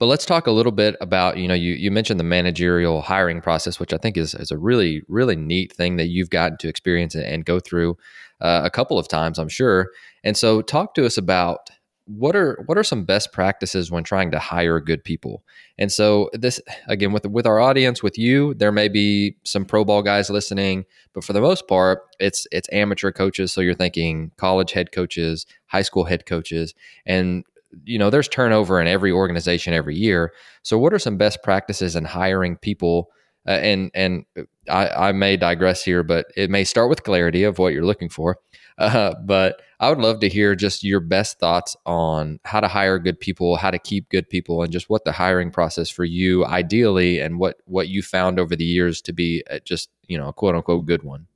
[0.00, 3.42] But let's talk a little bit about, you know, you, you mentioned the managerial hiring
[3.42, 6.68] process, which I think is, is a really, really neat thing that you've gotten to
[6.68, 7.98] experience and, and go through
[8.40, 9.90] uh, a couple of times, I'm sure.
[10.24, 11.68] And so talk to us about
[12.06, 15.44] what are what are some best practices when trying to hire good people?
[15.78, 19.84] And so this again with with our audience with you there may be some pro
[19.84, 23.52] ball guys listening but for the most part it's it's amateur coaches.
[23.52, 26.74] So you're thinking college head coaches high school head coaches.
[27.06, 27.44] And
[27.84, 30.32] you know there's turnover in every organization every year.
[30.62, 33.10] So what are some best practices in hiring people?
[33.46, 34.24] Uh, and and
[34.68, 38.08] I, I, may digress here but it may start with clarity of what you're looking
[38.08, 38.36] for.
[38.78, 42.98] Uh, but i would love to hear just your best thoughts on how to hire
[42.98, 46.46] good people how to keep good people and just what the hiring process for you
[46.46, 50.32] ideally and what what you found over the years to be just you know a
[50.32, 51.26] quote unquote good one.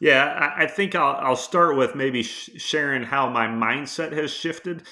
[0.00, 4.82] Yeah i, think I'll, I'll start with maybe sh- sharing how my mindset has shifted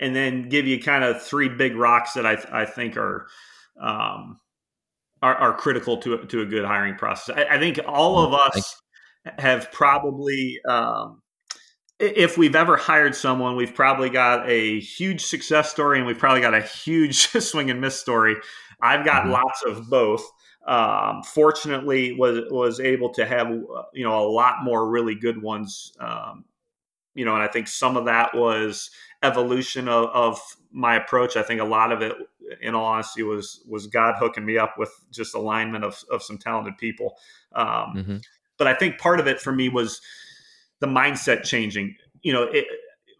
[0.00, 3.26] and then give you kind of three big rocks that I, I think are,
[3.80, 4.38] um,
[5.22, 7.36] are, are critical to to a good hiring process.
[7.36, 8.76] I, I think all of us
[9.38, 11.22] have probably um,
[11.98, 16.40] if we've ever hired someone, we've probably got a huge success story and we've probably
[16.40, 18.36] got a huge swing and miss story.
[18.80, 19.32] I've got mm-hmm.
[19.32, 20.24] lots of both.
[20.66, 23.48] Um, fortunately, was was able to have
[23.92, 25.92] you know a lot more really good ones.
[26.00, 26.44] Um,
[27.14, 28.90] you know, and I think some of that was
[29.24, 30.40] evolution of, of
[30.72, 31.36] my approach.
[31.36, 32.12] I think a lot of it,
[32.60, 36.38] in all honesty, was was God hooking me up with just alignment of of some
[36.38, 37.16] talented people.
[37.54, 37.66] Um,
[37.96, 38.16] mm-hmm.
[38.58, 40.00] But I think part of it for me was
[40.80, 41.96] the mindset changing.
[42.22, 42.66] You know, it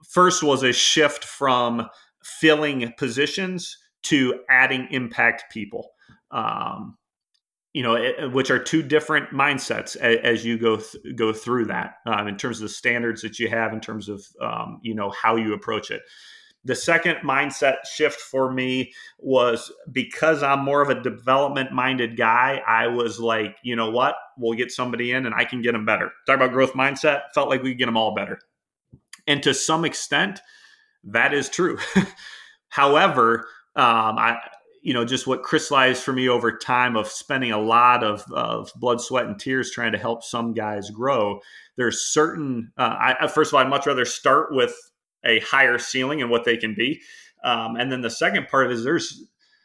[0.08, 1.88] first was a shift from
[2.22, 5.90] filling positions to adding impact people.
[6.30, 6.96] Um,
[7.74, 11.66] you know, it, which are two different mindsets as, as you go th- go through
[11.66, 14.94] that um, in terms of the standards that you have, in terms of um, you
[14.94, 16.00] know how you approach it.
[16.64, 22.62] The second mindset shift for me was because I'm more of a development minded guy.
[22.66, 24.14] I was like, you know what?
[24.38, 26.10] We'll get somebody in and I can get them better.
[26.26, 27.24] Talk about growth mindset.
[27.34, 28.38] Felt like we could get them all better.
[29.26, 30.40] And to some extent,
[31.04, 31.78] that is true.
[32.68, 33.46] However,
[33.76, 34.38] um, I,
[34.84, 38.70] you know, just what crystallized for me over time of spending a lot of, of
[38.76, 41.40] blood, sweat, and tears trying to help some guys grow.
[41.76, 44.74] There's certain, uh, I, first of all, I'd much rather start with
[45.24, 47.00] a higher ceiling and what they can be.
[47.42, 49.24] Um, and then the second part is there's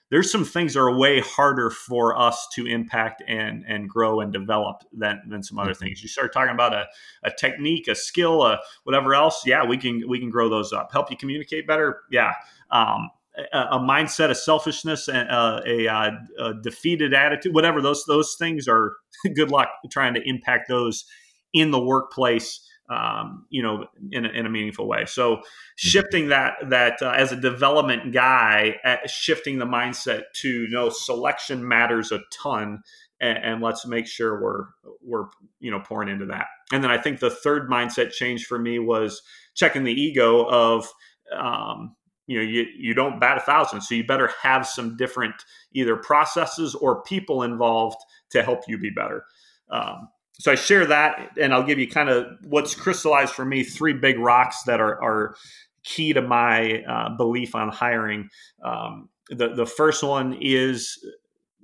[0.10, 4.34] there's some things that are way harder for us to impact and and grow and
[4.34, 5.86] develop than than some other mm-hmm.
[5.86, 6.02] things.
[6.02, 6.88] You start talking about a,
[7.24, 9.44] a technique, a skill, a whatever else.
[9.46, 10.92] Yeah, we can we can grow those up.
[10.92, 12.02] Help you communicate better.
[12.10, 12.34] Yeah.
[12.72, 13.10] Um,
[13.54, 18.36] a, a, mindset of selfishness and uh, a, a, a defeated attitude, whatever those those
[18.38, 18.96] things are.
[19.36, 21.06] good luck trying to impact those
[21.54, 25.06] in the workplace um, you know, in a, in a, meaningful way.
[25.06, 25.42] So mm-hmm.
[25.76, 32.12] shifting that that uh, as a development guy, shifting the mindset to no selection matters
[32.12, 32.82] a ton,
[33.22, 34.66] and, and, let's make sure we're
[35.04, 35.28] we're
[35.60, 36.48] you know pouring into that.
[36.74, 39.22] And then I think the third mindset change for me was
[39.56, 40.90] checking the ego of.
[41.32, 41.96] Um,
[42.30, 45.34] you know, you, you don't bat a thousand, so you better have some different
[45.74, 47.98] either processes or people involved
[48.30, 49.26] to help you be better.
[49.72, 53.64] Um, so I share that, and I'll give you kind of what's crystallized for me
[53.64, 55.36] three big rocks that are, are
[55.84, 58.30] key to my uh, belief on hiring.
[58.64, 61.04] Um, the the first one is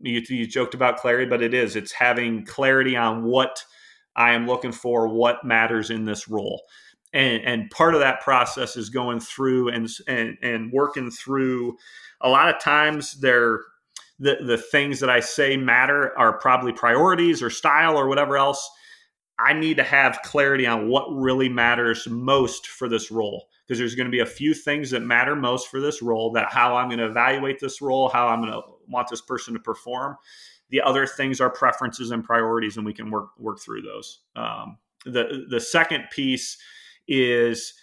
[0.02, 3.64] you, you joked about clarity, but it is it's having clarity on what
[4.16, 6.64] I am looking for, what matters in this role.
[7.16, 11.78] And, and, part of that process is going through and, and and working through
[12.20, 13.62] a lot of times they're
[14.20, 18.70] the the things that I say matter are probably priorities or style or whatever else.
[19.38, 23.96] I need to have clarity on what really matters most for this role because there's
[23.96, 26.88] going to be a few things that matter most for this role that how I'm
[26.88, 30.16] going to evaluate this role, how I'm going to want this person to perform.
[30.70, 34.22] The other things are preferences and priorities, and we can work work through those.
[34.36, 36.58] Um, the the second piece
[37.08, 37.74] is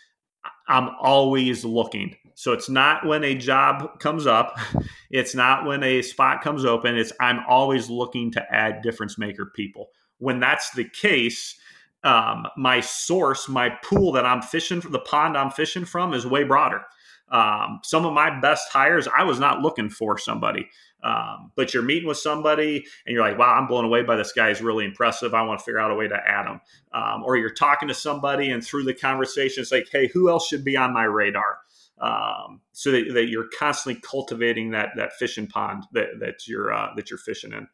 [0.68, 2.16] I'm always looking.
[2.34, 4.56] So it's not when a job comes up,
[5.10, 9.52] it's not when a spot comes open, it's I'm always looking to add difference maker
[9.54, 9.90] people.
[10.18, 11.58] When that's the case,
[12.04, 16.26] um, my source, my pool that I'm fishing for, the pond I'm fishing from is
[16.26, 16.82] way broader.
[17.30, 20.68] Um, some of my best hires, I was not looking for somebody.
[21.02, 24.32] Um, but you're meeting with somebody and you're like, wow, I'm blown away by this
[24.32, 24.48] guy.
[24.48, 25.34] He's really impressive.
[25.34, 26.60] I want to figure out a way to add him.
[26.92, 30.46] Um, or you're talking to somebody and through the conversation, it's like, hey, who else
[30.46, 31.58] should be on my radar?
[32.00, 36.88] Um, so that, that, you're constantly cultivating that that fishing pond that, that you're uh,
[36.96, 37.68] that you're fishing in.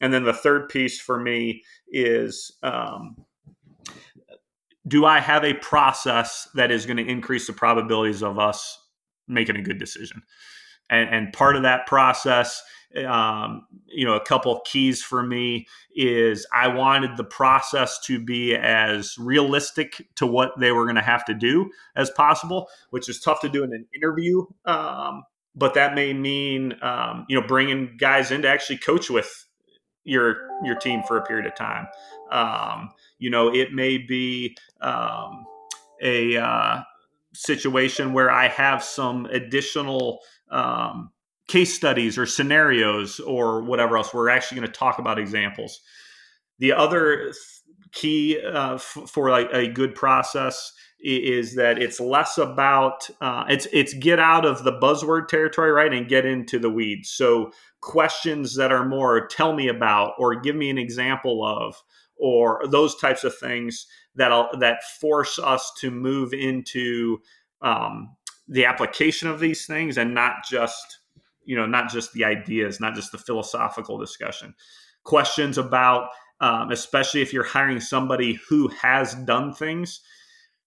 [0.00, 3.16] And then the third piece for me is um,
[4.86, 8.78] do I have a process that is going to increase the probabilities of us
[9.28, 10.22] making a good decision?
[10.92, 12.62] And, and part of that process
[13.06, 18.54] um, you know, a couple keys for me is I wanted the process to be
[18.54, 23.20] as realistic to what they were going to have to do as possible, which is
[23.20, 24.44] tough to do in an interview.
[24.64, 25.24] Um,
[25.54, 29.46] but that may mean, um, you know, bringing guys in to actually coach with
[30.04, 31.86] your your team for a period of time.
[32.30, 35.44] Um, you know, it may be um,
[36.02, 36.80] a uh,
[37.34, 40.20] situation where I have some additional
[40.52, 41.10] um,
[41.48, 44.14] case studies or scenarios or whatever else.
[44.14, 45.80] We're actually going to talk about examples.
[46.58, 47.32] The other
[47.92, 50.72] key uh, f- for like a good process
[51.04, 55.92] is that it's less about uh, it's it's get out of the buzzword territory right
[55.92, 57.50] and get into the weeds so
[57.80, 61.74] questions that are more tell me about or give me an example of
[62.16, 64.30] or those types of things that
[64.60, 67.18] that force us to move into
[67.62, 68.14] um,
[68.48, 70.98] the application of these things and not just
[71.44, 74.54] you know not just the ideas not just the philosophical discussion.
[75.04, 76.08] Questions about
[76.40, 80.00] um, especially if you're hiring somebody who has done things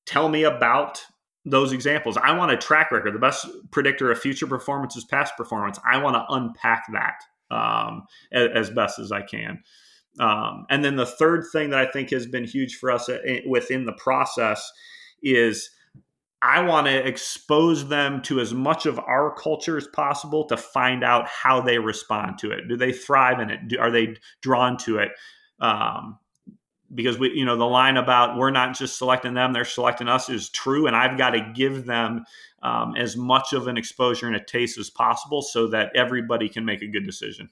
[0.05, 1.03] tell me about
[1.45, 2.17] those examples.
[2.17, 3.13] I want a track record.
[3.13, 5.79] The best predictor of future performance is past performance.
[5.85, 7.21] I want to unpack that
[7.51, 9.61] um, as, best as i can.
[10.19, 13.19] Um, and then the third thing that i think has been huge for us uh,
[13.47, 14.71] within the process
[15.21, 15.69] is
[16.45, 21.03] I want to expose them to as much of our culture as possible to find
[21.03, 22.67] out how they respond to it.
[22.67, 23.67] Do they thrive in it?
[23.67, 25.11] Do, are they drawn to it?
[25.59, 26.19] Um,
[26.93, 30.29] because we, you know, the line about we're not just selecting them; they're selecting us
[30.29, 32.25] is true, and I've got to give them
[32.61, 36.63] um, as much of an exposure and a taste as possible so that everybody can
[36.63, 37.49] make a good decision.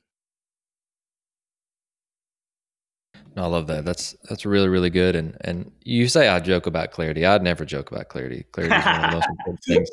[3.36, 3.84] No, I love that.
[3.84, 5.16] That's that's really really good.
[5.16, 7.26] And and you say I joke about clarity.
[7.26, 8.46] I'd never joke about clarity.
[8.52, 9.90] Clarity is one of the most important things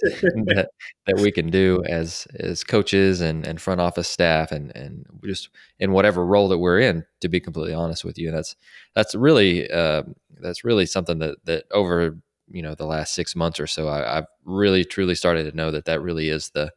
[0.55, 0.69] that,
[1.07, 5.49] that we can do as as coaches and, and front office staff and and just
[5.79, 7.05] in whatever role that we're in.
[7.23, 8.57] To be completely honest with you, and that's
[8.95, 10.03] that's really uh,
[10.41, 12.19] that's really something that that over
[12.51, 15.71] you know the last six months or so, I, I've really truly started to know
[15.71, 16.73] that that really is the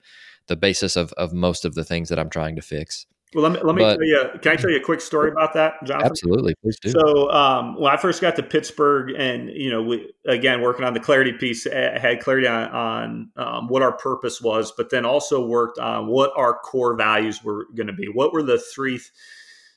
[0.47, 3.05] the basis of of most of the things that I'm trying to fix.
[3.33, 4.29] Well, let me let me but, tell you.
[4.41, 6.11] Can I tell you a quick story about that, Jonathan?
[6.11, 6.89] Absolutely, please do.
[6.89, 10.93] So, um, when I first got to Pittsburgh, and you know, we again working on
[10.93, 15.05] the clarity piece, I had clarity on, on um, what our purpose was, but then
[15.05, 18.07] also worked on what our core values were going to be.
[18.07, 19.11] What were the three th-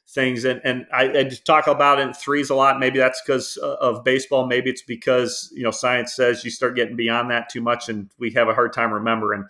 [0.09, 0.45] things?
[0.45, 2.79] And and I, I, just talk about it in threes a lot.
[2.79, 4.47] Maybe that's because uh, of baseball.
[4.47, 8.11] Maybe it's because you know science says you start getting beyond that too much, and
[8.19, 9.45] we have a hard time remembering.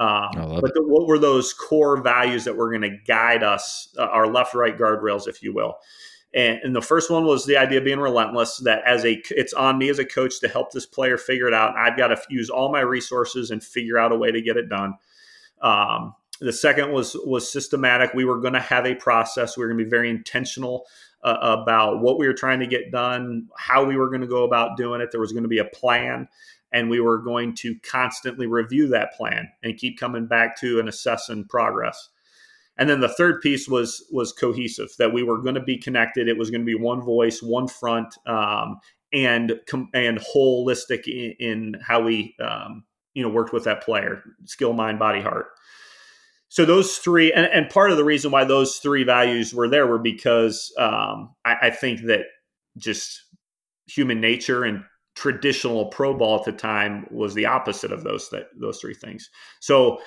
[0.00, 0.30] Um,
[0.62, 4.26] but the, what were those core values that were going to guide us, uh, our
[4.26, 5.76] left right guardrails, if you will?
[6.32, 8.58] And, and, the first one was the idea of being relentless.
[8.58, 11.52] That as a, it's on me as a coach to help this player figure it
[11.52, 11.76] out.
[11.76, 14.70] I've got to use all my resources and figure out a way to get it
[14.70, 14.94] done.
[15.60, 18.14] Um, the second was was systematic.
[18.14, 19.58] We were going to have a process.
[19.58, 20.86] We were going to be very intentional
[21.22, 24.44] uh, about what we were trying to get done, how we were going to go
[24.44, 25.10] about doing it.
[25.10, 26.28] There was going to be a plan
[26.72, 30.88] and we were going to constantly review that plan and keep coming back to and
[30.88, 32.08] assessing progress.
[32.76, 36.28] And then the third piece was was cohesive that we were going to be connected.
[36.28, 38.78] It was going to be one voice one front um,
[39.12, 39.60] and
[39.92, 44.98] and holistic in, in how we um, you know worked with that player skill mind
[44.98, 45.48] body heart.
[46.48, 49.86] So those three and, and, part of the reason why those three values were there
[49.86, 52.22] were because um, I, I think that
[52.76, 53.22] just
[53.86, 54.84] human nature and
[55.20, 59.28] traditional pro ball at the time was the opposite of those th- those three things.
[59.60, 59.98] So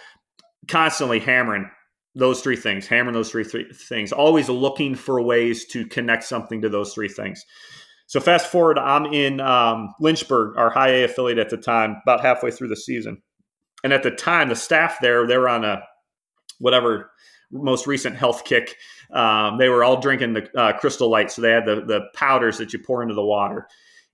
[0.67, 1.69] constantly hammering
[2.15, 6.61] those three things, hammering those three, three things, always looking for ways to connect something
[6.63, 7.43] to those three things.
[8.07, 12.21] So fast forward, I'm in um, Lynchburg, our high A affiliate at the time, about
[12.21, 13.21] halfway through the season,
[13.83, 15.83] and at the time, the staff there they were on a
[16.59, 17.11] whatever
[17.51, 18.75] most recent health kick.
[19.13, 22.57] Um, they were all drinking the uh, Crystal Light, so they had the the powders
[22.57, 23.67] that you pour into the water.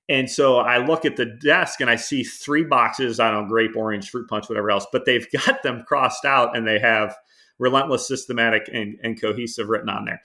[0.10, 3.50] And so I look at the desk and I see three boxes, I don't know,
[3.50, 7.16] grape, orange, fruit punch, whatever else, but they've got them crossed out and they have
[7.60, 10.22] relentless, systematic, and, and cohesive written on there.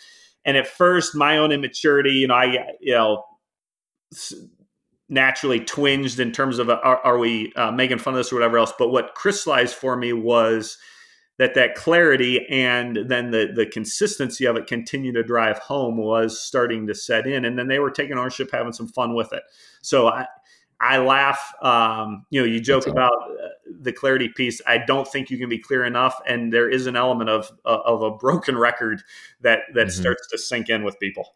[0.46, 3.24] And at first, my own immaturity, you know, I, you know,
[5.08, 8.58] naturally twinged in terms of are, are we uh, making fun of this or whatever
[8.58, 8.72] else.
[8.78, 10.78] But what crystallized for me was
[11.38, 16.40] that that clarity and then the the consistency of it continue to drive home was
[16.40, 17.44] starting to set in.
[17.44, 19.42] And then they were taking ownership having some fun with it.
[19.82, 20.26] So i
[20.80, 23.48] i laugh um, you know you joke about uh,
[23.80, 24.60] the clarity piece.
[24.66, 26.20] I don't think you can be clear enough.
[26.26, 29.02] And there is an element of uh, of a broken record
[29.40, 30.00] that that mm-hmm.
[30.00, 31.34] starts to sink in with people.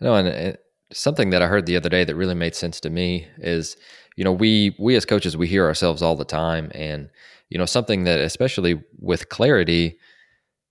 [0.00, 2.90] No and it, something that i heard the other day that really made sense to
[2.90, 3.76] me is
[4.16, 6.70] you know we we as coaches we hear ourselves all the time.
[6.74, 7.10] And
[7.50, 9.98] you know something that especially with clarity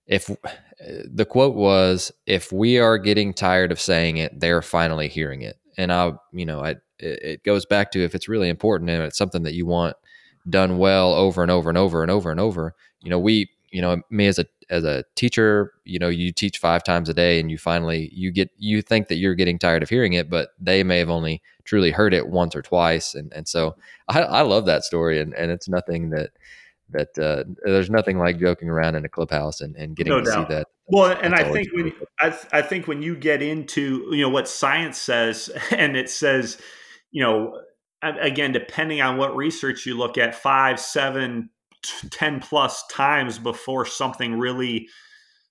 [0.06, 0.34] if uh,
[0.80, 5.56] the quote was if we are getting tired of saying it they're finally hearing it.
[5.76, 9.16] And i you know I, it goes back to if it's really important and it's
[9.16, 9.96] something that you want
[10.48, 13.80] done well over and over and over and over and over you know we you
[13.80, 17.40] know me as a as a teacher you know you teach five times a day
[17.40, 20.50] and you finally you get you think that you're getting tired of hearing it but
[20.60, 23.14] they may have only truly heard it once or twice.
[23.14, 23.76] And and so
[24.08, 26.30] i, I love that story and and it's nothing that
[26.92, 30.24] that uh, there's nothing like joking around in a clubhouse and, and getting no to
[30.24, 30.48] doubt.
[30.48, 30.66] see that.
[30.88, 34.48] Well, and I think when I, I think when you get into you know what
[34.48, 36.58] science says, and it says,
[37.10, 37.60] you know,
[38.02, 41.50] again, depending on what research you look at, five, seven,
[42.10, 44.88] ten plus times before something really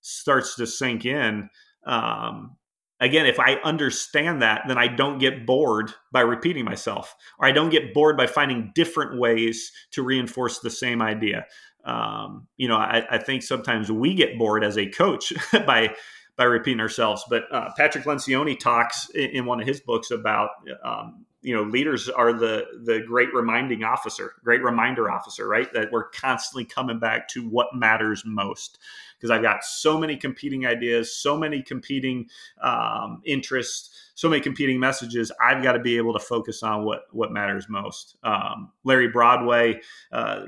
[0.02, 1.48] starts to sink in.
[1.86, 2.56] Um,
[3.00, 7.52] again, if I understand that, then I don't get bored by repeating myself, or I
[7.52, 11.46] don't get bored by finding different ways to reinforce the same idea.
[11.84, 15.32] Um, you know, I, I, think sometimes we get bored as a coach
[15.66, 15.94] by
[16.36, 17.24] by repeating ourselves.
[17.28, 20.50] But uh, Patrick Lencioni talks in, in, one of his books about
[20.84, 25.72] um, you know leaders are the the great reminding officer, great reminder officer, right?
[25.72, 28.78] That we're constantly coming back to what matters most
[29.16, 32.28] because I've got so many competing ideas, so many competing
[32.62, 35.32] um, interests, so many competing messages.
[35.42, 38.16] I've got to be able to focus on what what matters most.
[38.22, 39.80] Um, Larry Broadway.
[40.12, 40.46] Uh,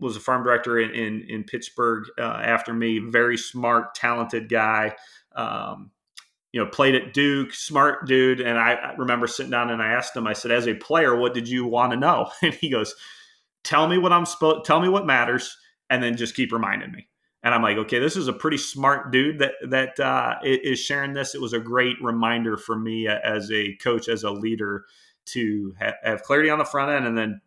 [0.00, 3.00] was a farm director in in, in Pittsburgh uh, after me.
[3.00, 4.94] Very smart, talented guy.
[5.34, 5.90] Um,
[6.52, 8.40] you know, played at Duke, smart dude.
[8.40, 10.26] And I, remember sitting down and I asked him.
[10.26, 12.94] I said, "As a player, what did you want to know?" And he goes,
[13.64, 14.64] "Tell me what I'm supposed.
[14.64, 15.56] Tell me what matters,
[15.90, 17.08] and then just keep reminding me."
[17.42, 21.12] and I'm like, okay, this is a pretty smart dude that that uh, is sharing
[21.12, 21.34] this.
[21.34, 24.84] It was a great reminder for me as a coach, as a leader,
[25.26, 27.40] to ha- have clarity on the front end, and then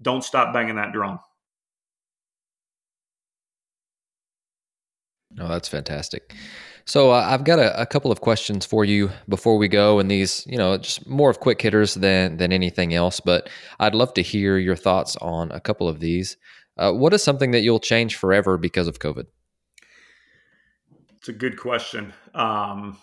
[0.00, 1.20] don't stop banging that drum.
[5.30, 6.34] No, that's fantastic.
[6.86, 10.08] So uh, I've got a, a, couple of questions for you before we go, and
[10.08, 13.18] these, you know, just more of quick hitters than than anything else.
[13.18, 16.36] But I'd love to hear your thoughts on a couple of these.
[16.78, 19.24] Uh, what is something that you'll change forever because of COVID?
[21.16, 22.12] It's a good question.
[22.34, 22.98] Um,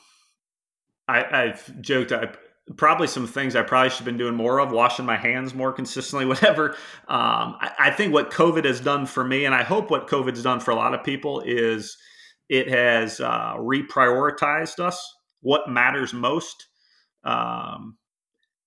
[1.10, 2.14] I, I've joked.
[2.14, 2.30] I
[2.78, 5.74] probably some things I probably should have been doing more of, washing my hands more
[5.74, 6.70] consistently, whatever.
[7.10, 10.42] Um, I, I, think what COVID has done for me, and I hope what COVID's
[10.42, 11.98] done for a lot of people, is
[12.50, 15.16] it has uh, reprioritized us.
[15.42, 16.68] What matters most,
[17.24, 17.98] um,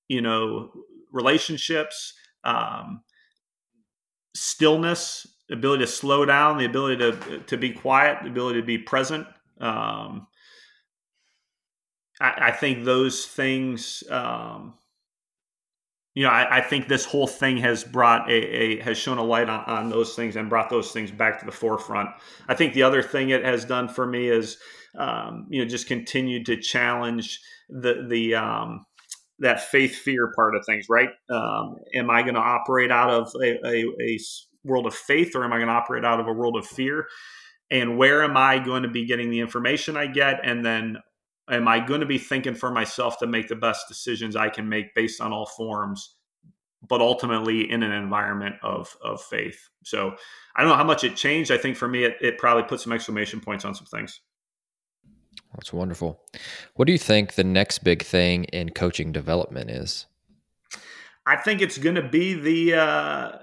[0.09, 0.71] you know,
[1.13, 2.15] relationships,
[2.45, 3.03] um,
[4.35, 8.79] stillness, ability to slow down, the ability to to be quiet, the ability to be
[8.79, 9.27] present.
[9.61, 10.27] Um,
[12.21, 14.03] I, I, think those things.
[14.11, 14.75] Um,
[16.17, 19.23] you know, I, I, think this whole thing has brought a, a has shown a
[19.23, 22.09] light on, on, those things and brought those things back to the forefront.
[22.49, 24.57] I think the other thing it has done for me is,
[24.99, 27.39] um, you know, just continued to challenge
[27.69, 28.87] the the um,
[29.41, 31.11] that faith fear part of things, right?
[31.29, 34.19] Um, am I going to operate out of a, a, a,
[34.65, 37.07] world of faith or am I going to operate out of a world of fear?
[37.71, 40.41] And where am I going to be getting the information I get?
[40.43, 40.97] And then
[41.51, 44.69] am I going to be thinking for myself to make the best decisions I can
[44.69, 46.17] make based on all forms,
[46.89, 49.69] but ultimately in an environment of, of faith?
[49.85, 50.15] So
[50.55, 51.51] I don't know how much it changed.
[51.51, 54.21] I think for me, it, it probably put some exclamation points on some things.
[55.55, 56.21] That's wonderful.
[56.75, 60.07] What do you think the next big thing in coaching development is?
[61.27, 63.39] I think it's going to be the uh,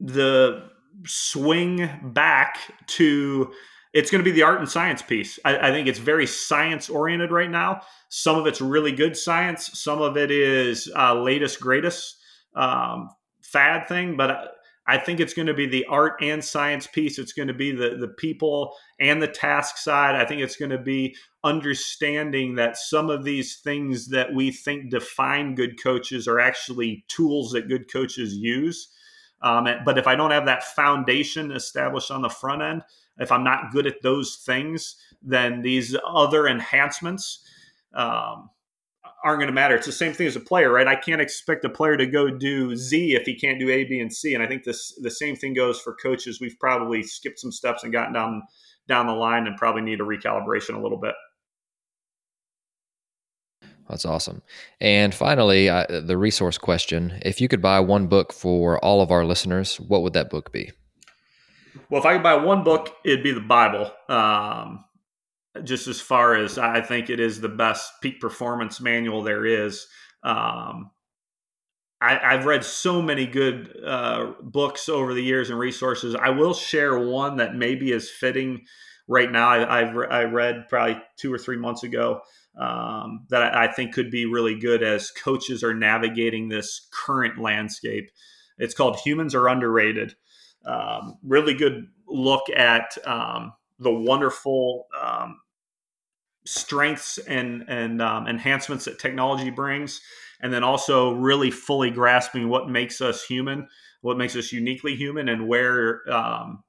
[0.00, 0.70] the
[1.06, 3.52] swing back to
[3.92, 5.38] it's going to be the art and science piece.
[5.44, 7.82] I, I think it's very science oriented right now.
[8.08, 9.78] Some of it's really good science.
[9.78, 12.16] Some of it is uh, latest greatest
[12.54, 13.10] um,
[13.42, 14.54] fad thing, but
[14.86, 17.18] I think it's going to be the art and science piece.
[17.18, 20.16] It's going to be the the people and the task side.
[20.16, 21.14] I think it's going to be
[21.44, 27.52] understanding that some of these things that we think define good coaches are actually tools
[27.52, 28.88] that good coaches use.
[29.42, 32.82] Um, but if I don't have that foundation established on the front end,
[33.18, 37.44] if I'm not good at those things, then these other enhancements
[37.94, 38.50] um,
[39.24, 39.74] aren't going to matter.
[39.74, 40.86] It's the same thing as a player, right?
[40.86, 44.00] I can't expect a player to go do Z if he can't do A, B,
[44.00, 44.34] and C.
[44.34, 46.40] And I think this the same thing goes for coaches.
[46.40, 48.42] We've probably skipped some steps and gotten down
[48.88, 51.14] down the line, and probably need a recalibration a little bit.
[53.92, 54.40] That's awesome.
[54.80, 59.10] And finally, uh, the resource question: If you could buy one book for all of
[59.10, 60.72] our listeners, what would that book be?
[61.90, 63.92] Well, if I could buy one book, it'd be the Bible.
[64.08, 64.86] Um,
[65.62, 69.86] just as far as I think it is the best peak performance manual there is.
[70.24, 70.90] Um,
[72.00, 76.14] I, have read so many good uh, books over the years and resources.
[76.14, 78.64] I will share one that maybe is fitting
[79.06, 79.50] right now.
[79.50, 82.22] I, have I read probably two or three months ago
[82.58, 88.10] um, that I, think could be really good as coaches are navigating this current landscape.
[88.58, 90.14] It's called Humans Are Underrated.
[90.66, 95.40] Um, really good look at um, the wonderful um,
[96.44, 100.00] strengths and and um, enhancements that technology brings,
[100.40, 103.66] and then also really fully grasping what makes us human,
[104.02, 106.62] what makes us uniquely human, and where um,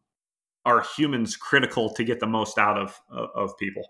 [0.65, 3.83] are humans critical to get the most out of of people.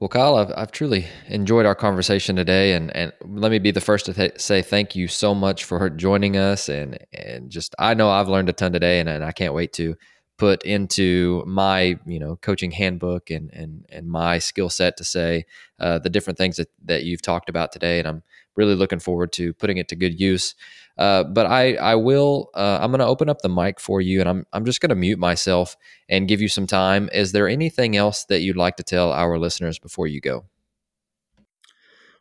[0.00, 3.82] Well, Kyle, I've, I've truly enjoyed our conversation today, and, and let me be the
[3.82, 7.92] first to th- say thank you so much for joining us, and and just I
[7.92, 9.96] know I've learned a ton today, and, and I can't wait to
[10.38, 15.44] put into my you know coaching handbook and and and my skill set to say
[15.78, 18.22] uh, the different things that that you've talked about today, and I'm
[18.56, 20.54] really looking forward to putting it to good use.
[21.00, 24.20] Uh, but I I will uh, I'm going to open up the mic for you,
[24.20, 25.74] and I'm I'm just going to mute myself
[26.10, 27.08] and give you some time.
[27.14, 30.44] Is there anything else that you'd like to tell our listeners before you go?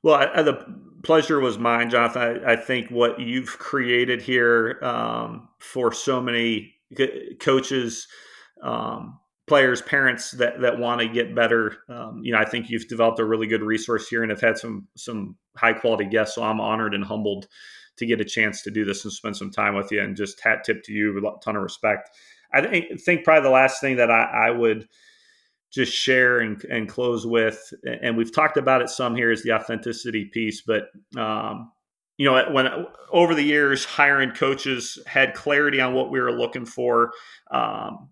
[0.02, 0.66] Well, I, the
[1.04, 2.22] pleasure was mine, Jonathan.
[2.22, 6.74] I, I, think what you've created here um, for so many
[7.42, 8.08] coaches,
[8.64, 11.80] um, players, parents that that want to get better.
[11.90, 14.58] Um, you know, I think you've developed a really good resource here, and have had
[14.58, 16.36] some some high quality guests.
[16.36, 17.48] So I'm honored and humbled
[18.00, 20.02] to get a chance to do this and spend some time with you.
[20.02, 22.10] And just hat tip to you a ton of respect.
[22.54, 24.88] I think, think probably the last thing that I, I would
[25.72, 29.54] just share and, and close with, and we've talked about it some here is the
[29.54, 30.86] authenticity piece, but
[31.16, 31.72] um,
[32.18, 32.68] you know, when
[33.12, 37.12] over the years hiring coaches had clarity on what we were looking for.
[37.52, 38.10] Um,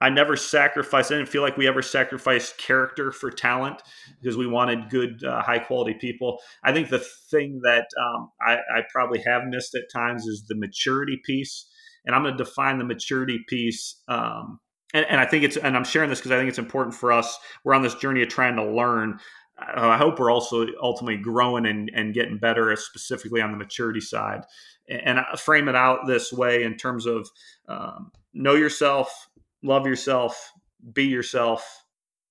[0.00, 1.12] I never sacrificed.
[1.12, 3.82] I didn't feel like we ever sacrificed character for talent
[4.20, 6.38] because we wanted good, uh, high quality people.
[6.64, 10.56] I think the thing that um, I, I, probably have missed at times is the
[10.56, 11.66] maturity piece,
[12.06, 13.96] and I'm going to define the maturity piece.
[14.08, 14.58] Um,
[14.94, 17.12] and, and, I think it's, and I'm sharing this because I think it's important for
[17.12, 17.38] us.
[17.62, 19.20] We're on this journey of trying to learn.
[19.60, 24.00] Uh, I hope we're also ultimately growing and, and getting better, specifically on the maturity
[24.00, 24.44] side.
[24.88, 27.28] And, and I frame it out this way in terms of
[27.68, 29.28] um, know yourself,
[29.62, 30.52] love yourself,
[30.92, 31.84] be yourself,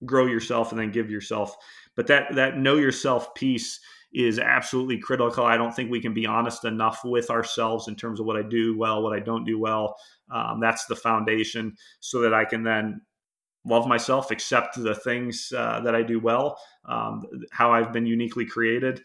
[0.05, 1.55] grow yourself, and then give yourself.
[1.95, 3.79] But that that know yourself piece
[4.11, 5.45] is absolutely critical.
[5.45, 8.41] I don't think we can be honest enough with ourselves in terms of what I
[8.41, 9.95] do well, what I don't do well.
[10.31, 13.01] Um, that's the foundation, so that I can then
[13.65, 18.45] love myself, accept the things uh, that I do well, um, how I've been uniquely
[18.45, 19.03] created,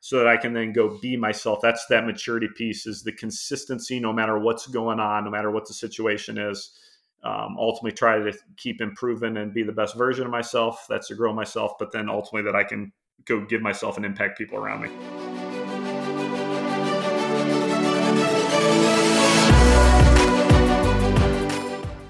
[0.00, 1.60] so that I can then go be myself.
[1.62, 5.66] That's that maturity piece is the consistency, no matter what's going on, no matter what
[5.66, 6.70] the situation is
[7.24, 10.86] um, ultimately try to keep improving and be the best version of myself.
[10.88, 12.92] That's to grow myself, but then ultimately that I can
[13.24, 14.90] go give myself and impact people around me.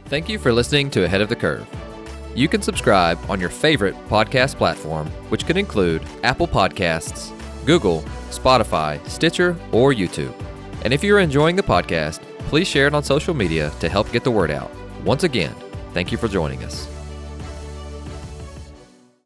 [0.07, 1.67] Thank you for listening to Ahead of the Curve.
[2.35, 7.33] You can subscribe on your favorite podcast platform, which could include Apple Podcasts,
[7.65, 10.35] Google, Spotify, Stitcher, or YouTube.
[10.83, 14.25] And if you're enjoying the podcast, please share it on social media to help get
[14.25, 14.71] the word out.
[15.05, 15.55] Once again,
[15.93, 16.94] thank you for joining us.